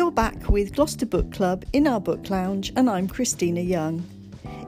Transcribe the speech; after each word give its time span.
You're 0.00 0.10
back 0.10 0.48
with 0.48 0.72
Gloucester 0.72 1.04
Book 1.04 1.30
Club 1.30 1.66
in 1.74 1.86
our 1.86 2.00
book 2.00 2.30
lounge, 2.30 2.72
and 2.74 2.88
I'm 2.88 3.06
Christina 3.06 3.60
Young. 3.60 4.02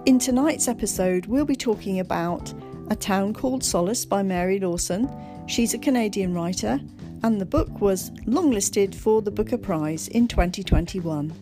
In 0.04 0.18
tonight's 0.18 0.68
episode, 0.68 1.24
we'll 1.24 1.46
be 1.46 1.56
talking 1.56 2.00
about 2.00 2.52
A 2.90 2.94
Town 2.94 3.32
Called 3.32 3.64
Solace 3.64 4.04
by 4.04 4.22
Mary 4.22 4.60
Lawson. 4.60 5.10
She's 5.46 5.72
a 5.72 5.78
Canadian 5.78 6.34
writer, 6.34 6.78
and 7.22 7.40
the 7.40 7.46
book 7.46 7.80
was 7.80 8.10
longlisted 8.26 8.94
for 8.94 9.22
the 9.22 9.30
Booker 9.30 9.56
Prize 9.56 10.06
in 10.08 10.28
2021. 10.28 11.32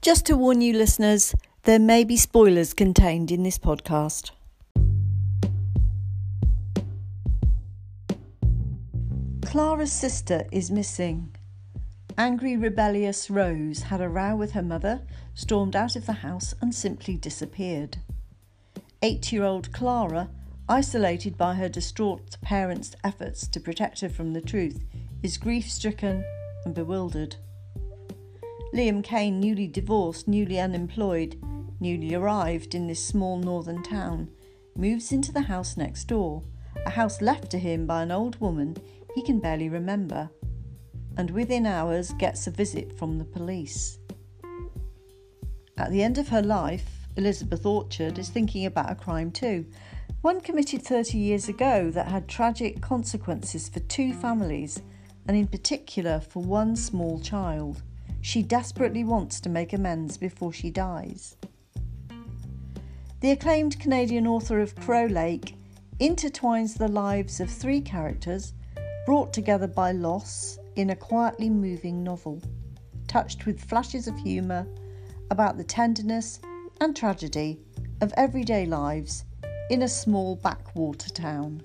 Just 0.00 0.24
to 0.24 0.34
warn 0.34 0.62
you, 0.62 0.72
listeners, 0.72 1.34
there 1.64 1.78
may 1.78 2.04
be 2.04 2.16
spoilers 2.16 2.72
contained 2.72 3.30
in 3.30 3.42
this 3.42 3.58
podcast. 3.58 4.30
Clara's 9.54 9.92
sister 9.92 10.48
is 10.50 10.72
missing. 10.72 11.32
Angry, 12.18 12.56
rebellious 12.56 13.30
Rose 13.30 13.82
had 13.82 14.00
a 14.00 14.08
row 14.08 14.34
with 14.34 14.50
her 14.50 14.64
mother, 14.64 15.02
stormed 15.32 15.76
out 15.76 15.94
of 15.94 16.06
the 16.06 16.12
house, 16.12 16.56
and 16.60 16.74
simply 16.74 17.16
disappeared. 17.16 17.98
Eight 19.00 19.30
year 19.30 19.44
old 19.44 19.72
Clara, 19.72 20.28
isolated 20.68 21.38
by 21.38 21.54
her 21.54 21.68
distraught 21.68 22.36
parents' 22.42 22.96
efforts 23.04 23.46
to 23.46 23.60
protect 23.60 24.00
her 24.00 24.08
from 24.08 24.32
the 24.32 24.40
truth, 24.40 24.84
is 25.22 25.38
grief 25.38 25.70
stricken 25.70 26.24
and 26.64 26.74
bewildered. 26.74 27.36
Liam 28.74 29.04
Kane, 29.04 29.38
newly 29.38 29.68
divorced, 29.68 30.26
newly 30.26 30.58
unemployed, 30.58 31.40
newly 31.78 32.12
arrived 32.12 32.74
in 32.74 32.88
this 32.88 33.06
small 33.06 33.38
northern 33.38 33.84
town, 33.84 34.32
moves 34.74 35.12
into 35.12 35.30
the 35.30 35.42
house 35.42 35.76
next 35.76 36.08
door, 36.08 36.42
a 36.84 36.90
house 36.90 37.22
left 37.22 37.52
to 37.52 37.58
him 37.60 37.86
by 37.86 38.02
an 38.02 38.10
old 38.10 38.40
woman 38.40 38.76
he 39.14 39.22
can 39.22 39.38
barely 39.38 39.68
remember, 39.68 40.30
and 41.16 41.30
within 41.30 41.66
hours 41.66 42.12
gets 42.14 42.46
a 42.46 42.50
visit 42.50 42.96
from 42.98 43.18
the 43.18 43.24
police. 43.24 43.98
At 45.76 45.90
the 45.90 46.02
end 46.02 46.18
of 46.18 46.28
her 46.28 46.42
life, 46.42 47.08
Elizabeth 47.16 47.64
Orchard 47.64 48.18
is 48.18 48.28
thinking 48.28 48.66
about 48.66 48.90
a 48.90 48.96
crime 48.96 49.30
too, 49.30 49.66
one 50.22 50.40
committed 50.40 50.82
30 50.82 51.18
years 51.18 51.48
ago 51.48 51.90
that 51.90 52.08
had 52.08 52.26
tragic 52.26 52.80
consequences 52.80 53.68
for 53.68 53.80
two 53.80 54.12
families, 54.12 54.82
and 55.28 55.36
in 55.36 55.46
particular 55.46 56.20
for 56.20 56.42
one 56.42 56.74
small 56.74 57.20
child. 57.20 57.82
She 58.20 58.42
desperately 58.42 59.04
wants 59.04 59.38
to 59.40 59.48
make 59.48 59.72
amends 59.72 60.16
before 60.16 60.52
she 60.52 60.70
dies. 60.70 61.36
The 63.20 63.30
acclaimed 63.30 63.78
Canadian 63.78 64.26
author 64.26 64.60
of 64.60 64.74
Crow 64.76 65.06
Lake 65.06 65.56
intertwines 66.00 66.76
the 66.76 66.88
lives 66.88 67.38
of 67.38 67.50
three 67.50 67.80
characters 67.80 68.54
brought 69.06 69.32
together 69.32 69.66
by 69.66 69.92
loss 69.92 70.58
in 70.76 70.90
a 70.90 70.96
quietly 70.96 71.50
moving 71.50 72.02
novel, 72.02 72.40
touched 73.06 73.46
with 73.46 73.62
flashes 73.62 74.06
of 74.06 74.16
humour 74.18 74.66
about 75.30 75.56
the 75.56 75.64
tenderness 75.64 76.40
and 76.80 76.96
tragedy 76.96 77.58
of 78.00 78.12
everyday 78.16 78.66
lives 78.66 79.24
in 79.70 79.82
a 79.82 79.88
small 79.88 80.36
backwater 80.36 81.10
town. 81.10 81.62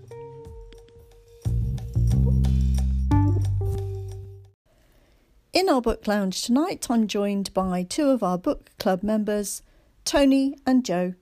In 5.52 5.68
our 5.68 5.82
book 5.82 6.08
lounge 6.08 6.44
tonight, 6.44 6.88
I'm 6.90 7.08
joined 7.08 7.54
by 7.54 7.84
two 7.84 8.10
of 8.10 8.22
our 8.22 8.38
book 8.38 8.70
club 8.80 9.02
members, 9.02 9.62
Tony 10.06 10.56
and 10.66 10.86
Joe. 10.86 11.16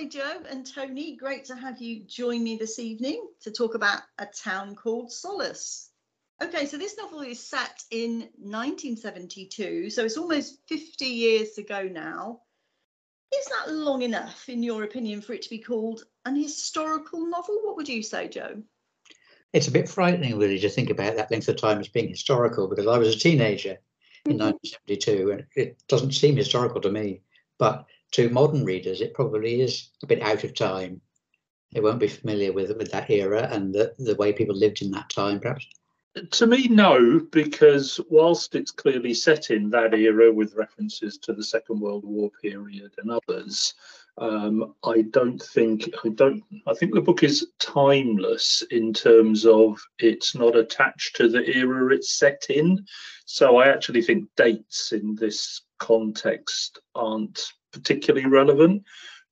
Hi, 0.00 0.06
Joe 0.06 0.40
and 0.48 0.66
Tony. 0.66 1.14
Great 1.14 1.44
to 1.44 1.54
have 1.54 1.82
you 1.82 2.00
join 2.04 2.42
me 2.42 2.56
this 2.56 2.78
evening 2.78 3.22
to 3.42 3.50
talk 3.50 3.74
about 3.74 4.00
A 4.16 4.24
Town 4.24 4.74
Called 4.74 5.12
Solace. 5.12 5.90
Okay, 6.42 6.64
so 6.64 6.78
this 6.78 6.96
novel 6.96 7.20
is 7.20 7.38
set 7.38 7.82
in 7.90 8.30
1972, 8.38 9.90
so 9.90 10.06
it's 10.06 10.16
almost 10.16 10.56
50 10.68 11.04
years 11.04 11.58
ago 11.58 11.82
now. 11.82 12.40
Is 13.36 13.44
that 13.48 13.74
long 13.74 14.00
enough, 14.00 14.48
in 14.48 14.62
your 14.62 14.84
opinion, 14.84 15.20
for 15.20 15.34
it 15.34 15.42
to 15.42 15.50
be 15.50 15.58
called 15.58 16.02
an 16.24 16.34
historical 16.34 17.26
novel? 17.26 17.58
What 17.62 17.76
would 17.76 17.88
you 17.90 18.02
say, 18.02 18.28
Joe? 18.28 18.62
It's 19.52 19.68
a 19.68 19.72
bit 19.72 19.86
frightening, 19.86 20.38
really, 20.38 20.60
to 20.60 20.70
think 20.70 20.88
about 20.88 21.16
that 21.16 21.30
length 21.30 21.48
of 21.48 21.58
time 21.58 21.78
as 21.78 21.88
being 21.88 22.08
historical, 22.08 22.68
because 22.68 22.86
I 22.86 22.96
was 22.96 23.14
a 23.14 23.18
teenager 23.18 23.76
in 24.24 24.38
1972, 24.38 25.10
mm-hmm. 25.10 25.30
and 25.30 25.46
it 25.56 25.76
doesn't 25.88 26.12
seem 26.12 26.36
historical 26.36 26.80
to 26.80 26.90
me. 26.90 27.20
But 27.58 27.84
to 28.12 28.28
modern 28.30 28.64
readers, 28.64 29.00
it 29.00 29.14
probably 29.14 29.60
is 29.60 29.90
a 30.02 30.06
bit 30.06 30.22
out 30.22 30.44
of 30.44 30.54
time. 30.54 31.00
They 31.72 31.80
won't 31.80 32.00
be 32.00 32.08
familiar 32.08 32.52
with 32.52 32.76
with 32.76 32.90
that 32.90 33.10
era 33.10 33.48
and 33.50 33.72
the, 33.72 33.94
the 33.98 34.16
way 34.16 34.32
people 34.32 34.56
lived 34.56 34.82
in 34.82 34.90
that 34.92 35.08
time, 35.08 35.40
perhaps. 35.40 35.66
To 36.32 36.46
me, 36.46 36.66
no, 36.66 37.20
because 37.30 38.00
whilst 38.10 38.56
it's 38.56 38.72
clearly 38.72 39.14
set 39.14 39.50
in 39.50 39.70
that 39.70 39.94
era 39.94 40.32
with 40.32 40.56
references 40.56 41.18
to 41.18 41.32
the 41.32 41.44
Second 41.44 41.78
World 41.78 42.04
War 42.04 42.30
period 42.42 42.92
and 42.98 43.12
others, 43.12 43.74
um, 44.18 44.74
I 44.84 45.02
don't 45.02 45.40
think 45.40 45.88
I 46.04 46.08
don't 46.08 46.42
I 46.66 46.74
think 46.74 46.94
the 46.94 47.00
book 47.00 47.22
is 47.22 47.46
timeless 47.60 48.62
in 48.72 48.92
terms 48.92 49.46
of 49.46 49.80
it's 50.00 50.34
not 50.34 50.56
attached 50.56 51.14
to 51.16 51.28
the 51.28 51.48
era 51.56 51.94
it's 51.94 52.10
set 52.10 52.46
in. 52.50 52.84
So 53.24 53.58
I 53.58 53.68
actually 53.68 54.02
think 54.02 54.28
dates 54.36 54.90
in 54.90 55.14
this 55.14 55.62
context 55.78 56.80
aren't 56.96 57.52
particularly 57.72 58.26
relevant 58.26 58.82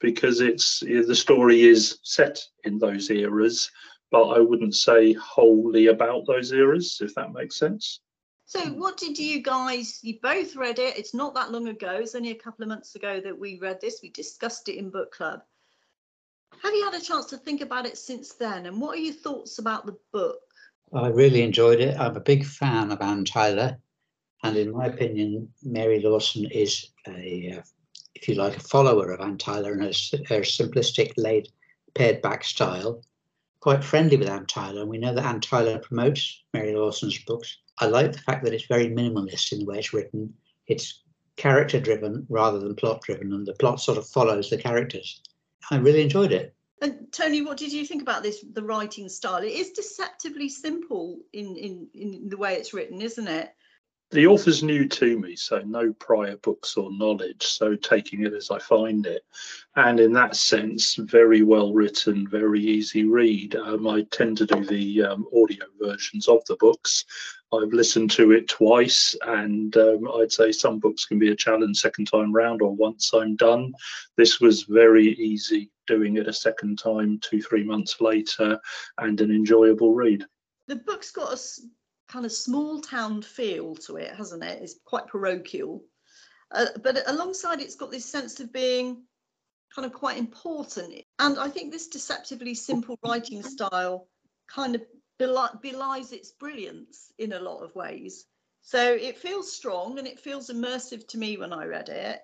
because 0.00 0.41
it's 0.41 0.81
the 0.81 1.15
story 1.15 1.62
is 1.62 1.99
set 2.03 2.41
in 2.65 2.78
those 2.78 3.10
eras, 3.10 3.71
but 4.10 4.28
I 4.28 4.38
wouldn't 4.38 4.75
say 4.75 5.12
wholly 5.15 5.87
about 5.87 6.26
those 6.26 6.53
eras, 6.53 6.99
if 7.00 7.15
that 7.15 7.32
makes 7.32 7.56
sense. 7.56 8.00
So, 8.47 8.60
what 8.60 8.97
did 8.97 9.19
you 9.19 9.43
guys? 9.43 9.99
You 10.03 10.19
both 10.22 10.56
read 10.56 10.78
it. 10.78 10.97
It's 10.97 11.15
not 11.15 11.34
that 11.34 11.53
long 11.53 11.69
ago. 11.69 11.99
It's 12.00 12.15
only 12.15 12.31
a 12.31 12.34
couple 12.34 12.62
of 12.62 12.71
months 12.71 12.94
ago 12.94 13.21
that 13.21 13.38
we 13.38 13.59
read 13.60 13.81
this. 13.81 14.00
We 14.03 14.10
discussed 14.10 14.69
it 14.70 14.78
in 14.78 14.88
book 14.91 15.12
club. 15.12 15.41
Have 16.62 16.72
you 16.72 16.84
had 16.84 16.94
a 16.94 17.05
chance 17.05 17.26
to 17.26 17.37
think 17.37 17.60
about 17.60 17.84
it 17.84 17.99
since 17.99 18.32
then? 18.34 18.65
And 18.65 18.81
what 18.81 18.97
are 18.97 19.03
your 19.03 19.15
thoughts 19.15 19.59
about 19.59 19.84
the 19.84 19.99
book? 20.12 20.38
I 20.94 21.09
really 21.09 21.43
enjoyed 21.43 21.81
it. 21.81 21.99
I'm 22.00 22.16
a 22.16 22.20
big 22.20 22.47
fan 22.47 22.91
of 22.91 23.03
Anne 23.03 23.26
Tyler, 23.26 23.76
and 24.43 24.56
in 24.56 24.72
my 24.72 24.87
opinion, 24.87 25.53
Mary 25.62 26.00
Lawson 26.00 26.47
is 26.47 26.91
a 27.06 27.59
uh, 27.59 27.62
if 28.21 28.29
you 28.29 28.34
like, 28.34 28.56
a 28.56 28.61
follower 28.61 29.12
of 29.12 29.21
Anne 29.21 29.39
Tyler 29.39 29.73
and 29.73 29.83
her, 29.83 29.93
her 30.29 30.43
simplistic, 30.43 31.12
laid, 31.17 31.49
pared 31.95 32.21
back 32.21 32.45
style. 32.45 33.03
Quite 33.61 33.84
friendly 33.84 34.17
with 34.17 34.29
Anne 34.29 34.47
Tyler, 34.47 34.83
and 34.83 34.91
we 34.91 34.99
know 34.99 35.15
that 35.15 35.25
Anne 35.25 35.41
Tyler 35.41 35.79
promotes 35.79 36.45
Mary 36.55 36.75
Lawson's 36.75 37.19
books. 37.25 37.59
I 37.79 37.87
like 37.87 38.12
the 38.12 38.19
fact 38.19 38.45
that 38.45 38.55
it's 38.55 38.67
very 38.67 38.89
minimalist 38.89 39.53
in 39.53 39.61
the 39.61 39.65
way 39.65 39.79
it's 39.79 39.93
written. 39.93 40.34
It's 40.67 41.03
character 41.37 41.81
driven 41.81 42.27
rather 42.29 42.59
than 42.59 42.75
plot 42.75 43.03
driven, 43.03 43.33
and 43.33 43.47
the 43.47 43.55
plot 43.55 43.81
sort 43.81 43.99
of 43.99 44.09
follows 44.09 44.50
the 44.50 44.59
characters. 44.59 45.23
I 45.71 45.77
really 45.77 46.03
enjoyed 46.03 46.33
it. 46.33 46.55
And 46.81 47.09
Tony, 47.11 47.43
what 47.43 47.56
did 47.56 47.73
you 47.73 47.85
think 47.85 48.03
about 48.03 48.23
this? 48.23 48.45
The 48.53 48.62
writing 48.62 49.09
style. 49.09 49.43
It 49.43 49.53
is 49.53 49.71
deceptively 49.71 50.49
simple 50.49 51.19
in 51.33 51.56
in 51.56 51.89
in 51.95 52.29
the 52.29 52.37
way 52.37 52.55
it's 52.55 52.73
written, 52.73 53.00
isn't 53.00 53.27
it? 53.27 53.53
The 54.11 54.27
author's 54.27 54.63
new 54.63 54.89
to 54.89 55.19
me, 55.19 55.37
so 55.37 55.61
no 55.67 55.93
prior 55.93 56.37
books 56.39 56.77
or 56.77 56.91
knowledge, 56.93 57.45
so 57.45 57.77
taking 57.77 58.25
it 58.25 58.33
as 58.33 58.51
I 58.51 58.59
find 58.59 59.05
it. 59.07 59.23
And 59.77 60.01
in 60.01 60.15
that 60.15 60.35
sense, 60.35 60.95
very 60.95 61.43
well 61.43 61.75
written, 61.75 62.27
very 62.27 62.61
easy 62.61 63.05
read. 63.05 63.55
Um, 63.57 63.87
I 63.87 64.03
tend 64.11 64.39
to 64.39 64.47
do 64.47 64.65
the 64.65 65.03
um, 65.03 65.27
audio 65.37 65.67
versions 65.79 66.27
of 66.27 66.43
the 66.47 66.57
books. 66.57 67.05
I've 67.53 67.73
listened 67.73 68.11
to 68.13 68.33
it 68.33 68.49
twice, 68.49 69.15
and 69.27 69.77
um, 69.77 70.09
I'd 70.17 70.33
say 70.33 70.53
some 70.53 70.79
books 70.79 71.05
can 71.05 71.19
be 71.19 71.31
a 71.31 71.37
challenge 71.37 71.79
second 71.79 72.07
time 72.07 72.33
round 72.33 72.63
or 72.63 72.75
once 72.75 73.12
I'm 73.12 73.37
done. 73.37 73.73
This 74.17 74.41
was 74.41 74.62
very 74.62 75.09
easy 75.15 75.71
doing 75.87 76.17
it 76.17 76.29
a 76.29 76.32
second 76.32 76.79
time, 76.79 77.19
two, 77.23 77.43
three 77.43 77.65
months 77.65 78.00
later, 78.00 78.59
and 78.99 79.21
an 79.21 79.31
enjoyable 79.31 79.94
read. 79.94 80.25
The 80.67 80.77
book's 80.77 81.11
got 81.11 81.32
a 81.32 81.37
kind 82.08 82.25
of 82.25 82.32
small 82.32 82.81
town 82.81 83.22
feel 83.22 83.75
to 83.76 83.96
it, 83.96 84.14
hasn't 84.14 84.43
it? 84.43 84.62
It's 84.62 84.76
quite 84.84 85.06
parochial. 85.06 85.84
Uh, 86.50 86.66
but 86.82 87.02
alongside 87.06 87.60
it's 87.60 87.76
got 87.76 87.90
this 87.90 88.06
sense 88.06 88.40
of 88.40 88.52
being 88.52 89.02
kind 89.75 89.84
of 89.84 89.93
quite 89.93 90.16
important. 90.16 90.94
And 91.19 91.38
I 91.38 91.49
think 91.49 91.70
this 91.70 91.88
deceptively 91.88 92.55
simple 92.55 92.99
writing 93.05 93.43
style 93.43 94.08
kind 94.49 94.75
of 94.75 94.82
belies 95.19 96.12
its 96.12 96.31
brilliance 96.32 97.12
in 97.19 97.32
a 97.32 97.40
lot 97.40 97.62
of 97.62 97.75
ways. 97.75 98.25
So 98.62 98.82
it 98.94 99.19
feels 99.19 99.52
strong 99.52 99.99
and 99.99 100.06
it 100.06 100.20
feels 100.20 100.49
immersive 100.49 101.06
to 101.08 101.19
me 101.19 101.37
when 101.37 101.52
I 101.52 101.64
read 101.64 101.88
it. 101.88 102.20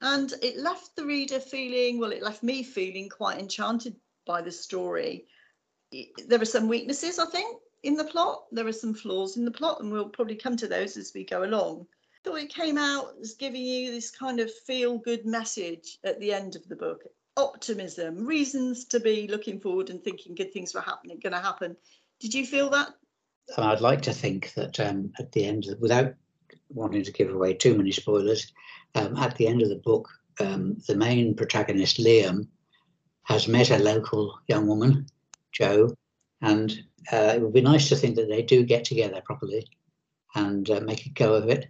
And 0.00 0.32
it 0.42 0.56
left 0.56 0.94
the 0.96 1.04
reader 1.04 1.40
feeling, 1.40 1.98
well, 1.98 2.12
it 2.12 2.22
left 2.22 2.42
me 2.42 2.62
feeling 2.62 3.08
quite 3.08 3.38
enchanted 3.38 3.96
by 4.26 4.42
the 4.42 4.52
story. 4.52 5.26
There 6.26 6.40
are 6.40 6.46
some 6.46 6.68
weaknesses, 6.68 7.18
I 7.18 7.26
think, 7.26 7.58
in 7.88 7.96
the 7.96 8.04
plot. 8.04 8.44
There 8.52 8.66
are 8.66 8.72
some 8.72 8.94
flaws 8.94 9.36
in 9.36 9.44
the 9.44 9.50
plot, 9.50 9.80
and 9.80 9.90
we'll 9.90 10.10
probably 10.10 10.36
come 10.36 10.56
to 10.58 10.68
those 10.68 10.96
as 10.96 11.12
we 11.14 11.24
go 11.24 11.42
along. 11.42 11.86
Thought 12.22 12.36
it 12.36 12.54
came 12.54 12.76
out 12.76 13.14
as 13.20 13.34
giving 13.34 13.62
you 13.62 13.90
this 13.90 14.10
kind 14.10 14.40
of 14.40 14.52
feel 14.66 14.98
good 14.98 15.24
message 15.24 15.98
at 16.04 16.20
the 16.20 16.32
end 16.32 16.54
of 16.54 16.68
the 16.68 16.76
book. 16.76 17.02
optimism, 17.38 18.26
reasons 18.26 18.84
to 18.86 19.00
be 19.00 19.28
looking 19.28 19.60
forward 19.60 19.90
and 19.90 20.02
thinking 20.02 20.34
good 20.34 20.52
things 20.52 20.74
were 20.74 20.80
happening, 20.80 21.20
going 21.22 21.32
to 21.32 21.40
happen. 21.40 21.76
Did 22.20 22.34
you 22.34 22.44
feel 22.44 22.68
that? 22.70 22.88
I'd 23.56 23.80
like 23.80 24.02
to 24.02 24.12
think 24.12 24.52
that 24.54 24.78
um, 24.80 25.12
at 25.18 25.32
the 25.32 25.44
end, 25.44 25.66
without 25.80 26.14
wanting 26.68 27.04
to 27.04 27.12
give 27.12 27.32
away 27.32 27.54
too 27.54 27.76
many 27.76 27.92
spoilers, 27.92 28.52
um, 28.96 29.16
at 29.16 29.36
the 29.36 29.46
end 29.46 29.62
of 29.62 29.68
the 29.68 29.76
book, 29.76 30.08
um, 30.40 30.76
the 30.88 30.96
main 30.96 31.34
protagonist, 31.34 31.98
Liam, 31.98 32.48
has 33.22 33.46
met 33.46 33.70
a 33.70 33.78
local 33.78 34.38
young 34.48 34.66
woman, 34.66 35.06
Jo, 35.52 35.94
and 36.40 36.72
uh, 37.12 37.32
it 37.34 37.42
would 37.42 37.52
be 37.52 37.60
nice 37.60 37.88
to 37.88 37.96
think 37.96 38.16
that 38.16 38.28
they 38.28 38.42
do 38.42 38.64
get 38.64 38.84
together 38.84 39.20
properly 39.24 39.66
and 40.34 40.70
uh, 40.70 40.80
make 40.80 41.06
a 41.06 41.10
go 41.10 41.34
of 41.34 41.48
it. 41.48 41.68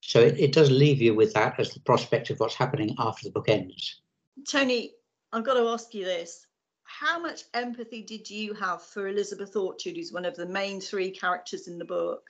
So 0.00 0.20
it, 0.20 0.38
it 0.38 0.52
does 0.52 0.70
leave 0.70 1.00
you 1.00 1.14
with 1.14 1.32
that 1.34 1.58
as 1.58 1.70
the 1.70 1.80
prospect 1.80 2.30
of 2.30 2.38
what's 2.38 2.54
happening 2.54 2.94
after 2.98 3.24
the 3.24 3.32
book 3.32 3.48
ends. 3.48 4.00
Tony, 4.46 4.92
I've 5.32 5.44
got 5.44 5.54
to 5.54 5.68
ask 5.68 5.94
you 5.94 6.04
this. 6.04 6.46
How 6.84 7.18
much 7.18 7.44
empathy 7.54 8.02
did 8.02 8.28
you 8.28 8.52
have 8.54 8.82
for 8.82 9.08
Elizabeth 9.08 9.56
Orchard, 9.56 9.96
who's 9.96 10.12
one 10.12 10.26
of 10.26 10.36
the 10.36 10.46
main 10.46 10.80
three 10.80 11.10
characters 11.10 11.66
in 11.66 11.78
the 11.78 11.84
book? 11.84 12.28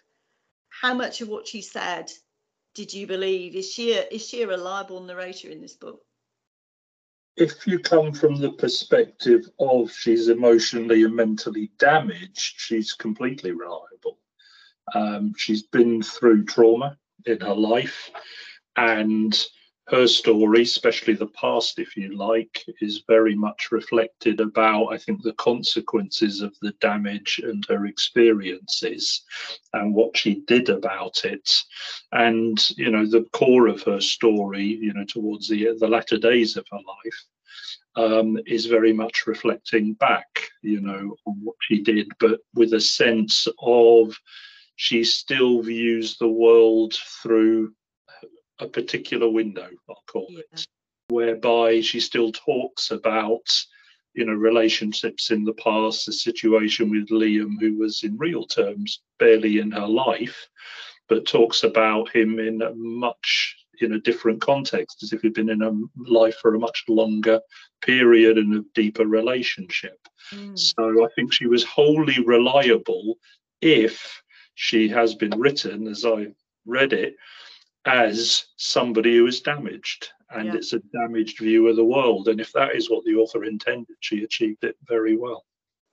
How 0.69 0.95
much 0.95 1.21
of 1.21 1.29
what 1.29 1.47
she 1.49 1.61
said 1.61 2.11
did 2.75 2.95
you 2.95 3.07
believe? 3.07 3.57
Is 3.57 3.71
she 3.71 3.97
a, 3.97 4.07
is 4.11 4.27
she 4.27 4.43
a 4.43 4.49
reliable 4.49 5.01
narrator 5.01 5.49
in 5.49 5.61
this 5.61 5.75
book? 5.75 6.05
If 7.37 7.67
you 7.67 7.79
come 7.81 8.13
from 8.13 8.37
the 8.37 8.53
perspective 8.53 9.49
of 9.59 9.91
she's 9.91 10.29
emotionally 10.29 11.03
and 11.03 11.17
mentally 11.17 11.73
damaged, 11.79 12.55
she's 12.59 12.93
completely 12.93 13.51
reliable. 13.51 14.19
Um, 14.95 15.33
she's 15.37 15.63
been 15.63 16.03
through 16.03 16.45
trauma 16.45 16.97
in 17.27 17.41
her 17.41 17.55
life, 17.55 18.11
and 18.77 19.37
her 19.89 20.07
story, 20.07 20.63
especially 20.63 21.15
the 21.15 21.27
past, 21.27 21.79
if 21.79 21.97
you 21.97 22.17
like, 22.17 22.65
is 22.81 23.05
very 23.07 23.35
much 23.35 23.71
reflected 23.71 24.41
about, 24.41 24.87
I 24.87 24.97
think, 24.97 25.23
the 25.23 25.35
consequences 25.35 26.41
of 26.41 26.57
the 26.63 26.73
damage 26.81 27.41
and 27.45 27.65
her 27.69 27.85
experiences 27.85 29.23
and 29.75 29.95
what 29.95 30.17
she 30.17 30.43
did 30.47 30.71
about 30.71 31.25
it. 31.25 31.51
And, 32.13 32.59
you 32.79 32.91
know, 32.91 33.05
the 33.05 33.27
core 33.33 33.69
of 33.69 33.83
her 33.83 34.01
story, 34.01 34.65
you 34.65 34.95
know, 34.95 35.05
towards 35.05 35.49
the, 35.49 35.77
the 35.79 35.89
latter 35.89 36.17
days 36.19 36.57
of 36.57 36.67
her 36.71 36.79
life. 36.79 37.25
Um, 37.97 38.37
is 38.45 38.67
very 38.67 38.93
much 38.93 39.29
reflecting 39.29 39.93
back, 39.95 40.49
you 40.63 40.81
know, 40.81 41.15
on 41.27 41.35
what 41.45 41.55
she 41.61 41.81
did, 41.81 42.11
but 42.19 42.41
with 42.53 42.75
a 42.75 42.81
sense 42.81 43.47
of 43.61 44.19
she 44.75 45.05
still 45.05 45.63
views 45.63 46.17
the 46.17 46.29
world 46.29 46.95
through 47.23 47.73
a 48.59 48.67
particular 48.67 49.29
window, 49.29 49.69
I'll 49.89 50.03
call 50.07 50.29
yeah. 50.31 50.41
it, 50.53 50.67
whereby 51.09 51.81
she 51.81 52.01
still 52.01 52.33
talks 52.33 52.91
about, 52.91 53.47
you 54.15 54.25
know, 54.25 54.33
relationships 54.33 55.31
in 55.31 55.45
the 55.45 55.55
past, 55.55 56.07
the 56.07 56.13
situation 56.13 56.91
with 56.91 57.09
Liam, 57.09 57.61
who 57.61 57.79
was 57.79 58.05
in 58.05 58.17
real 58.17 58.47
terms 58.47 59.01
barely 59.19 59.59
in 59.59 59.71
her 59.73 59.87
life, 59.87 60.49
but 61.09 61.27
talks 61.27 61.65
about 61.65 62.15
him 62.15 62.39
in 62.39 62.63
a 62.63 62.73
much 62.75 63.57
in 63.81 63.95
a 63.95 64.01
different 64.01 64.41
context, 64.41 65.03
as 65.03 65.13
if 65.13 65.23
he'd 65.23 65.35
been 65.35 65.51
in 65.51 65.63
a 65.63 65.73
life 66.11 66.37
for 66.41 66.55
a 66.55 66.59
much 66.61 66.85
longer 66.89 67.41
period 67.83 68.39
and 68.39 68.55
a 68.55 68.65
deeper 68.75 69.05
relationship. 69.05 69.99
Mm. 70.33 70.59
So 70.59 71.05
I 71.05 71.09
think 71.15 71.33
she 71.33 71.47
was 71.47 71.65
wholly 71.65 72.23
reliable 72.25 73.19
if 73.61 74.23
she 74.55 74.89
has 74.89 75.15
been 75.15 75.39
written, 75.39 75.89
as 75.89 76.05
I 76.05 76.29
read 76.67 76.93
it, 76.93 77.17
as 77.87 78.47
somebody 78.57 79.17
who 79.17 79.27
is 79.27 79.41
damaged 79.41 80.09
and 80.31 80.47
yeah. 80.47 80.55
it's 80.55 80.73
a 80.73 80.81
damaged 80.93 81.39
view 81.39 81.69
of 81.69 81.77
the 81.77 81.85
world 81.85 82.29
and 82.29 82.41
if 82.41 82.53
that 82.53 82.75
is 82.75 82.91
what 82.91 83.05
the 83.05 83.15
author 83.15 83.45
intended 83.45 83.97
she 84.01 84.25
achieved 84.25 84.65
it 84.65 84.77
very 84.87 85.17
well 85.17 85.45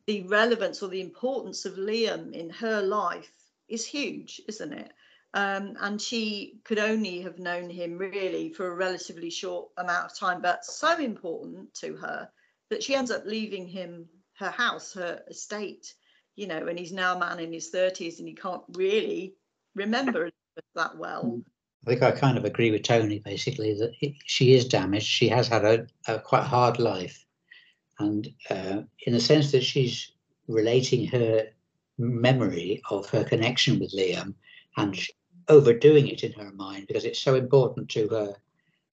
the 0.08 0.24
relevance 0.24 0.82
or 0.82 0.90
the 0.90 1.02
importance 1.02 1.66
of 1.66 1.76
liam 1.76 2.32
in 2.34 2.50
her 2.50 2.82
life 2.82 3.32
is 3.68 3.86
huge 3.86 4.42
isn't 4.48 4.74
it 4.74 4.94
um, 5.34 5.78
and 5.80 6.02
she 6.02 6.60
could 6.66 6.80
only 6.80 7.22
have 7.22 7.40
known 7.40 7.70
him 7.70 7.98
really 7.98 8.52
for 8.52 8.68
a 8.68 8.76
relatively 8.76 9.30
short 9.30 9.70
amount 9.78 10.12
of 10.12 10.18
time 10.18 10.42
but 10.42 10.66
so 10.66 10.98
important 10.98 11.74
to 11.74 11.96
her 11.96 12.30
that 12.70 12.84
she 12.84 12.96
ends 12.96 13.12
up 13.12 13.26
leaving 13.26 13.68
him 13.68 14.08
her 14.34 14.50
house 14.50 14.94
her 14.94 15.22
estate 15.30 15.94
you 16.36 16.48
know 16.48 16.68
and 16.68 16.80
he's 16.80 16.92
now 16.92 17.16
a 17.16 17.20
man 17.20 17.40
in 17.40 17.54
his 17.54 17.72
30s 17.72 18.20
and 18.20 18.28
he 18.28 18.34
can't 18.34 18.64
really 18.74 19.36
remember 19.76 20.30
that 20.76 20.98
well 20.98 21.24
mm. 21.26 21.44
I 21.86 21.90
think 21.90 22.04
I 22.04 22.12
kind 22.12 22.38
of 22.38 22.46
agree 22.46 22.70
with 22.70 22.84
Tony 22.84 23.20
basically 23.20 23.74
that 23.74 23.94
she 24.26 24.54
is 24.54 24.68
damaged. 24.68 25.08
She 25.08 25.28
has 25.30 25.48
had 25.48 25.66
a, 25.66 25.88
a 26.08 26.20
quite 26.20 26.44
hard 26.44 26.80
life, 26.80 27.26
and 28.00 28.32
uh, 28.50 28.84
in 29.08 29.14
the 29.14 29.20
sense 29.20 29.52
that 29.52 29.64
she's 29.64 30.12
relating 30.48 31.08
her 31.08 31.48
memory 31.98 32.82
of 32.90 33.10
her 33.10 33.24
connection 33.24 33.80
with 33.80 33.94
Liam 33.96 34.34
and 34.78 35.00
overdoing 35.48 36.08
it 36.08 36.24
in 36.24 36.32
her 36.34 36.52
mind 36.52 36.88
because 36.88 37.06
it's 37.06 37.20
so 37.20 37.36
important 37.36 37.90
to 37.90 38.08
her 38.10 38.36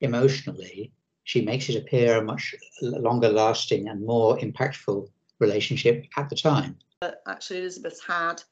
emotionally. 0.00 0.92
She 1.24 1.42
makes 1.42 1.68
it 1.68 1.76
appear 1.76 2.16
a 2.16 2.24
much 2.24 2.54
longer 2.80 3.28
lasting 3.28 3.88
and 3.88 4.04
more 4.04 4.38
impactful 4.38 5.08
relationship 5.40 6.06
at 6.16 6.30
the 6.30 6.36
time. 6.36 6.76
But 7.00 7.22
Actually, 7.26 7.60
Elizabeth's 7.60 8.04
had 8.04 8.42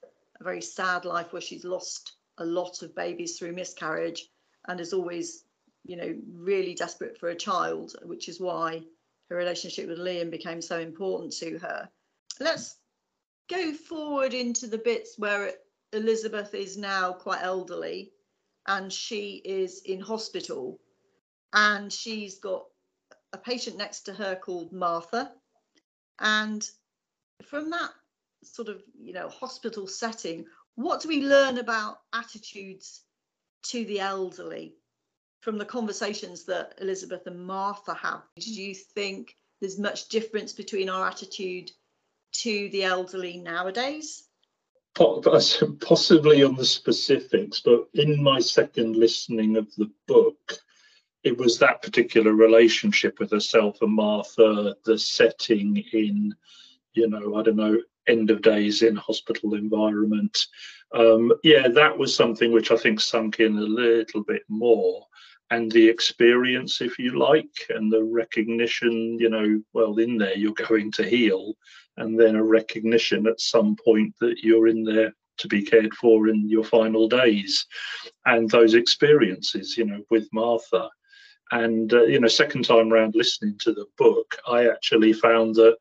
a 0.41 0.45
very 0.45 0.61
sad 0.61 1.05
life 1.05 1.33
where 1.33 1.43
she's 1.43 1.65
lost 1.65 2.13
a 2.39 2.45
lot 2.45 2.83
of 2.83 2.95
babies 2.95 3.39
through 3.39 3.53
miscarriage 3.53 4.29
and 4.69 4.81
is 4.81 4.93
always, 4.93 5.45
you 5.85 5.97
know, 5.97 6.15
really 6.33 6.75
desperate 6.75 7.19
for 7.19 7.29
a 7.29 7.37
child, 7.37 7.95
which 8.05 8.29
is 8.29 8.41
why 8.41 8.83
her 9.31 9.37
relationship 9.37 9.89
with 9.89 9.99
Liam 9.99 10.31
became 10.31 10.61
so 10.61 10.79
important 10.79 11.33
to 11.35 11.59
her. 11.59 11.89
Let's 12.41 12.77
go 13.49 13.73
forward 13.73 14.35
into 14.35 14.67
the 14.67 14.79
bits 14.79 15.15
where 15.19 15.53
Elizabeth 15.93 16.55
is 16.55 16.77
now 16.77 17.13
quite 17.13 17.43
elderly 17.43 18.13
and 18.67 18.93
she 18.93 19.41
is 19.45 19.83
in 19.85 20.01
hospital 20.01 20.79
and 21.53 21.93
she's 21.93 22.39
got 22.39 22.65
a 23.33 23.39
patient 23.39 23.77
next 23.77 24.03
to 24.03 24.13
her 24.13 24.37
called 24.37 24.73
Martha. 24.73 25.33
And 26.19 26.69
from 27.49 27.71
that 27.71 27.91
sort 28.43 28.69
of, 28.69 28.83
you 29.01 29.13
know, 29.13 29.29
hospital 29.29 29.87
setting, 29.87 30.47
what 30.77 31.01
do 31.01 31.09
we 31.09 31.23
learn 31.23 31.59
about 31.59 31.99
attitudes 32.13 33.03
to 33.65 33.85
the 33.87 34.01
elderly 34.01 34.77
from 35.41 35.59
the 35.59 35.65
conversations 35.65 36.45
that 36.45 36.75
Elizabeth 36.81 37.27
and 37.27 37.47
Martha 37.47 37.95
have? 37.95 38.23
Do 38.39 38.53
you 38.53 38.75
think 38.75 39.37
there's 39.61 39.79
much 39.79 40.09
difference 40.09 40.53
between 40.53 40.89
our 40.89 41.07
attitude 41.07 41.73
to 42.33 42.69
the 42.71 42.85
elderly 42.85 43.39
nowadays? 43.39 44.25
Possibly 44.95 46.43
on 46.43 46.57
the 46.57 46.65
specifics, 46.65 47.61
but 47.61 47.89
in 47.95 48.23
my 48.23 48.39
second 48.39 48.97
listening 48.97 49.57
of 49.57 49.75
the 49.77 49.91
book, 50.07 50.59
it 51.23 51.37
was 51.37 51.59
that 51.59 51.83
particular 51.83 52.33
relationship 52.33 53.19
with 53.19 53.31
herself 53.31 53.79
and 53.83 53.93
Martha, 53.93 54.77
the 54.85 54.99
setting 54.99 55.83
in, 55.93 56.35
you 56.95 57.09
know, 57.09 57.37
I 57.37 57.43
don't 57.43 57.57
know, 57.57 57.79
end 58.07 58.31
of 58.31 58.43
days 58.43 58.83
in 58.83 58.97
hospital 58.97 59.55
environment. 59.55 60.47
Um, 60.95 61.33
yeah, 61.43 61.69
that 61.69 61.97
was 61.97 62.15
something 62.15 62.53
which 62.53 62.71
I 62.71 62.77
think 62.77 63.01
sunk 63.01 63.41
in 63.41 63.57
a 63.59 63.61
little 63.61 64.23
bit 64.25 64.43
more. 64.49 65.07
And 65.51 65.71
the 65.71 65.89
experience, 65.89 66.81
if 66.81 66.99
you 66.99 67.19
like, 67.19 67.67
and 67.69 67.93
the 67.93 68.03
recognition, 68.03 69.17
you 69.19 69.31
know, 69.31 69.63
well, 69.73 69.99
in 69.99 70.19
there 70.19 70.37
you're 70.37 70.53
going 70.53 70.91
to 70.93 71.05
heal, 71.05 71.55
and 71.99 72.19
then 72.19 72.37
a 72.37 72.43
recognition 72.43 73.27
at 73.27 73.41
some 73.41 73.77
point 73.85 74.15
that 74.21 74.39
you're 74.43 74.69
in 74.69 74.83
there 74.85 75.13
to 75.39 75.49
be 75.49 75.63
cared 75.63 75.95
for 75.95 76.29
in 76.29 76.49
your 76.49 76.65
final 76.65 77.09
days. 77.09 77.67
And 78.25 78.51
those 78.51 78.75
experiences, 78.75 79.77
you 79.77 79.85
know, 79.85 80.03
with 80.11 80.29
Martha. 80.33 80.89
And, 81.53 81.93
uh, 81.93 82.05
you 82.05 82.19
know, 82.19 82.27
second 82.27 82.65
time 82.65 82.93
round 82.93 83.15
listening 83.15 83.57
to 83.59 83.73
the 83.73 83.87
book, 83.99 84.37
I 84.49 84.69
actually 84.69 85.13
found 85.13 85.55
that 85.57 85.77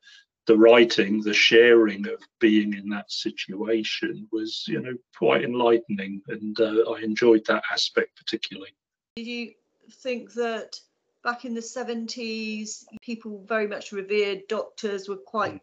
the 0.48 0.58
writing, 0.58 1.22
the 1.22 1.34
sharing 1.34 2.08
of 2.08 2.22
being 2.40 2.74
in 2.74 2.90
that 2.90 3.12
situation 3.12 4.28
was, 4.32 4.66
you 4.68 4.82
know, 4.82 4.94
quite 5.18 5.44
enlightening, 5.44 6.22
and 6.28 6.60
uh, 6.60 6.92
I 6.92 7.02
enjoyed 7.02 7.46
that 7.48 7.64
aspect 7.72 8.16
particularly. 8.18 8.76
Did 9.16 9.28
you 9.28 9.54
think 9.92 10.34
that 10.34 10.80
back 11.24 11.46
in 11.46 11.54
the 11.54 11.62
70s, 11.62 12.86
people 13.02 13.44
very 13.48 13.68
much 13.68 13.92
revered 13.92 14.48
doctors, 14.48 15.10
were 15.10 15.18
quite 15.18 15.62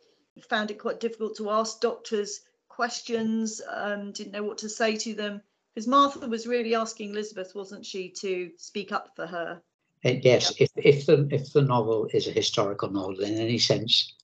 found 0.48 0.70
it 0.70 0.78
quite 0.78 0.98
difficult 0.98 1.36
to 1.36 1.50
ask 1.50 1.80
doctors 1.80 2.40
questions, 2.68 3.60
um, 3.70 4.12
didn't 4.12 4.32
know 4.32 4.42
what 4.42 4.58
to 4.58 4.68
say 4.68 4.96
to 4.96 5.14
them? 5.14 5.42
Because 5.74 5.86
Martha 5.86 6.26
was 6.26 6.46
really 6.46 6.74
asking 6.74 7.10
Elizabeth, 7.10 7.54
wasn't 7.54 7.86
she, 7.86 8.08
to 8.20 8.50
speak 8.56 8.92
up 8.92 9.10
for 9.14 9.26
her? 9.26 9.62
Uh, 10.04 10.14
yes, 10.22 10.52
if, 10.58 10.70
if 10.76 11.06
the 11.06 11.28
if 11.30 11.52
the 11.52 11.62
novel 11.62 12.08
is 12.12 12.26
a 12.26 12.32
historical 12.32 12.90
novel 12.90 13.20
in 13.20 13.38
any 13.38 13.58
sense, 13.58 14.14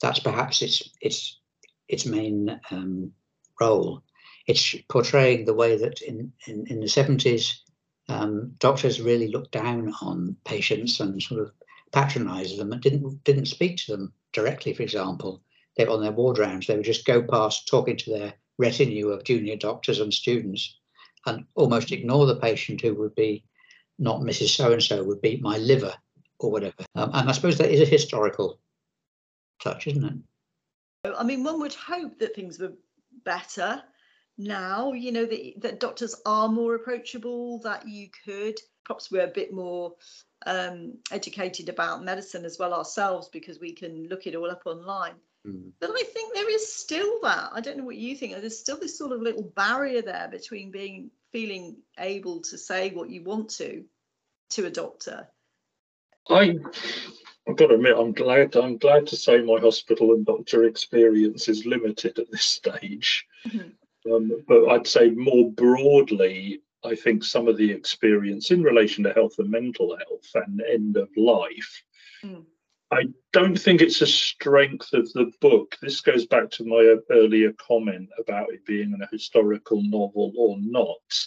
that's 0.00 0.20
perhaps 0.20 0.62
its 0.62 0.90
its 1.00 1.40
its 1.88 2.06
main 2.06 2.60
um, 2.70 3.12
role. 3.60 4.02
It's 4.46 4.74
portraying 4.88 5.44
the 5.44 5.54
way 5.54 5.76
that 5.76 6.00
in 6.02 6.32
in, 6.46 6.66
in 6.68 6.80
the 6.80 6.88
seventies, 6.88 7.62
um, 8.08 8.54
doctors 8.58 9.00
really 9.00 9.28
looked 9.28 9.52
down 9.52 9.94
on 10.02 10.36
patients 10.44 11.00
and 11.00 11.22
sort 11.22 11.40
of 11.40 11.52
patronised 11.92 12.58
them 12.58 12.72
and 12.72 12.82
didn't 12.82 13.24
didn't 13.24 13.46
speak 13.46 13.76
to 13.78 13.92
them 13.92 14.12
directly. 14.32 14.74
For 14.74 14.82
example, 14.82 15.42
they 15.76 15.86
on 15.86 16.02
their 16.02 16.12
ward 16.12 16.38
rounds, 16.38 16.66
they 16.66 16.76
would 16.76 16.84
just 16.84 17.06
go 17.06 17.22
past 17.22 17.68
talking 17.68 17.96
to 17.96 18.10
their 18.10 18.34
retinue 18.58 19.08
of 19.10 19.24
junior 19.24 19.56
doctors 19.56 20.00
and 20.00 20.12
students, 20.12 20.78
and 21.26 21.44
almost 21.54 21.92
ignore 21.92 22.26
the 22.26 22.36
patient 22.36 22.80
who 22.80 22.94
would 22.94 23.14
be 23.14 23.44
not 23.98 24.20
Mrs. 24.20 24.48
So 24.48 24.72
and 24.72 24.82
So 24.82 25.02
would 25.02 25.20
be 25.22 25.38
my 25.38 25.58
liver 25.58 25.94
or 26.38 26.50
whatever. 26.50 26.84
Um, 26.94 27.10
and 27.14 27.28
I 27.28 27.32
suppose 27.32 27.58
that 27.58 27.70
is 27.70 27.80
a 27.80 27.86
historical 27.86 28.60
touch, 29.62 29.86
isn't 29.86 30.04
it? 30.04 31.14
I 31.16 31.22
mean, 31.24 31.44
one 31.44 31.60
would 31.60 31.74
hope 31.74 32.18
that 32.18 32.34
things 32.34 32.58
were 32.58 32.72
better 33.24 33.82
now, 34.38 34.92
you 34.92 35.12
know, 35.12 35.24
that, 35.24 35.52
that 35.58 35.80
doctors 35.80 36.14
are 36.26 36.48
more 36.48 36.74
approachable, 36.74 37.60
that 37.60 37.88
you 37.88 38.08
could, 38.24 38.58
perhaps 38.84 39.10
we're 39.10 39.24
a 39.24 39.28
bit 39.28 39.52
more 39.52 39.94
um, 40.46 40.98
educated 41.10 41.68
about 41.68 42.04
medicine 42.04 42.44
as 42.44 42.58
well 42.58 42.74
ourselves 42.74 43.28
because 43.28 43.58
we 43.60 43.72
can 43.72 44.08
look 44.08 44.26
it 44.26 44.34
all 44.34 44.50
up 44.50 44.62
online. 44.66 45.14
Mm. 45.46 45.72
But 45.80 45.90
I 45.90 46.02
think 46.02 46.34
there 46.34 46.50
is 46.50 46.74
still 46.74 47.20
that. 47.22 47.50
I 47.52 47.60
don't 47.60 47.78
know 47.78 47.84
what 47.84 47.96
you 47.96 48.14
think. 48.16 48.34
There's 48.34 48.58
still 48.58 48.78
this 48.78 48.98
sort 48.98 49.12
of 49.12 49.22
little 49.22 49.42
barrier 49.42 50.02
there 50.02 50.28
between 50.30 50.70
being 50.70 51.10
feeling 51.32 51.76
able 51.98 52.40
to 52.40 52.58
say 52.58 52.90
what 52.90 53.10
you 53.10 53.22
want 53.22 53.50
to 53.50 53.84
to 54.50 54.66
a 54.66 54.70
doctor. 54.70 55.28
I 56.28 56.56
I've 57.48 57.56
got 57.56 57.68
to 57.68 57.74
admit, 57.74 57.96
I'm 57.96 58.12
glad. 58.12 58.56
I'm 58.56 58.76
glad 58.76 59.06
to 59.08 59.16
say 59.16 59.40
my 59.40 59.60
hospital 59.60 60.12
and 60.12 60.26
doctor 60.26 60.64
experience 60.64 61.48
is 61.48 61.66
limited 61.66 62.18
at 62.18 62.30
this 62.30 62.44
stage. 62.44 63.24
Mm-hmm. 63.46 64.12
Um, 64.12 64.44
but 64.46 64.68
I'd 64.68 64.86
say 64.86 65.10
more 65.10 65.50
broadly, 65.50 66.60
I 66.84 66.94
think 66.94 67.24
some 67.24 67.48
of 67.48 67.56
the 67.56 67.70
experience 67.70 68.50
in 68.50 68.62
relation 68.62 69.04
to 69.04 69.12
health 69.12 69.38
and 69.38 69.50
mental 69.50 69.96
health 69.96 70.30
and 70.34 70.62
end 70.62 70.96
of 70.96 71.08
life, 71.16 71.82
mm. 72.24 72.44
I 72.92 73.06
don't 73.32 73.58
think 73.58 73.80
it's 73.80 74.00
a 74.00 74.06
strength 74.06 74.92
of 74.92 75.12
the 75.12 75.32
book. 75.40 75.76
This 75.82 76.00
goes 76.00 76.26
back 76.26 76.50
to 76.52 76.64
my 76.64 76.96
earlier 77.10 77.52
comment 77.54 78.08
about 78.18 78.52
it 78.52 78.64
being 78.64 78.96
a 79.00 79.08
historical 79.10 79.82
novel 79.82 80.32
or 80.36 80.56
not, 80.60 81.26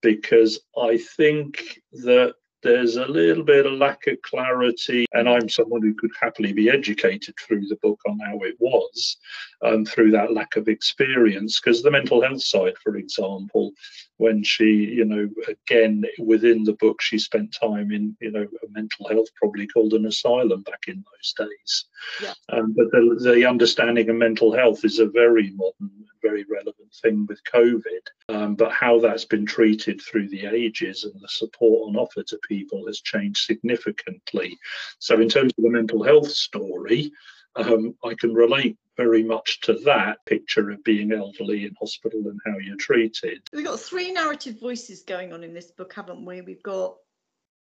because 0.00 0.60
I 0.78 0.96
think 0.96 1.80
that 1.92 2.34
there's 2.64 2.96
a 2.96 3.06
little 3.06 3.44
bit 3.44 3.66
of 3.66 3.74
lack 3.74 4.06
of 4.08 4.20
clarity. 4.22 5.06
And 5.12 5.28
I'm 5.28 5.48
someone 5.48 5.82
who 5.82 5.94
could 5.94 6.10
happily 6.20 6.52
be 6.52 6.70
educated 6.70 7.34
through 7.38 7.66
the 7.68 7.76
book 7.76 8.00
on 8.06 8.18
how 8.18 8.40
it 8.40 8.56
was, 8.58 9.18
um, 9.62 9.84
through 9.84 10.10
that 10.12 10.32
lack 10.32 10.56
of 10.56 10.66
experience. 10.66 11.60
Because 11.60 11.82
the 11.82 11.90
mental 11.90 12.22
health 12.22 12.42
side, 12.42 12.76
for 12.82 12.96
example, 12.96 13.72
when 14.18 14.42
she, 14.44 14.64
you 14.64 15.04
know, 15.04 15.28
again 15.48 16.04
within 16.18 16.64
the 16.64 16.74
book, 16.74 17.02
she 17.02 17.18
spent 17.18 17.56
time 17.58 17.90
in, 17.90 18.16
you 18.20 18.30
know, 18.30 18.42
a 18.42 18.68
mental 18.70 19.08
health, 19.08 19.28
probably 19.36 19.66
called 19.66 19.92
an 19.92 20.06
asylum 20.06 20.62
back 20.62 20.84
in 20.86 21.04
those 21.12 21.34
days. 21.48 21.84
Yeah. 22.22 22.34
Um, 22.50 22.74
but 22.76 22.90
the, 22.92 23.32
the 23.34 23.46
understanding 23.46 24.08
of 24.08 24.16
mental 24.16 24.52
health 24.52 24.84
is 24.84 24.98
a 24.98 25.06
very 25.06 25.50
modern, 25.50 25.90
very 26.22 26.44
relevant 26.50 26.94
thing 27.02 27.26
with 27.28 27.40
COVID. 27.52 28.04
Um, 28.28 28.54
but 28.54 28.72
how 28.72 29.00
that's 29.00 29.24
been 29.24 29.46
treated 29.46 30.00
through 30.00 30.28
the 30.28 30.46
ages 30.46 31.04
and 31.04 31.20
the 31.20 31.28
support 31.28 31.88
on 31.88 31.96
offer 31.96 32.22
to 32.22 32.38
people 32.48 32.86
has 32.86 33.00
changed 33.00 33.44
significantly. 33.44 34.56
So, 34.98 35.20
in 35.20 35.28
terms 35.28 35.52
of 35.58 35.64
the 35.64 35.70
mental 35.70 36.02
health 36.02 36.30
story, 36.30 37.12
um, 37.56 37.94
I 38.04 38.14
can 38.14 38.34
relate 38.34 38.76
very 38.96 39.22
much 39.22 39.60
to 39.62 39.74
that 39.84 40.24
picture 40.24 40.70
of 40.70 40.84
being 40.84 41.12
elderly 41.12 41.64
in 41.64 41.74
hospital 41.78 42.20
and 42.28 42.40
how 42.46 42.58
you're 42.58 42.76
treated. 42.76 43.42
We've 43.52 43.64
got 43.64 43.80
three 43.80 44.12
narrative 44.12 44.60
voices 44.60 45.02
going 45.02 45.32
on 45.32 45.42
in 45.42 45.52
this 45.52 45.70
book, 45.70 45.92
haven't 45.94 46.24
we? 46.24 46.40
We've 46.42 46.62
got 46.62 46.96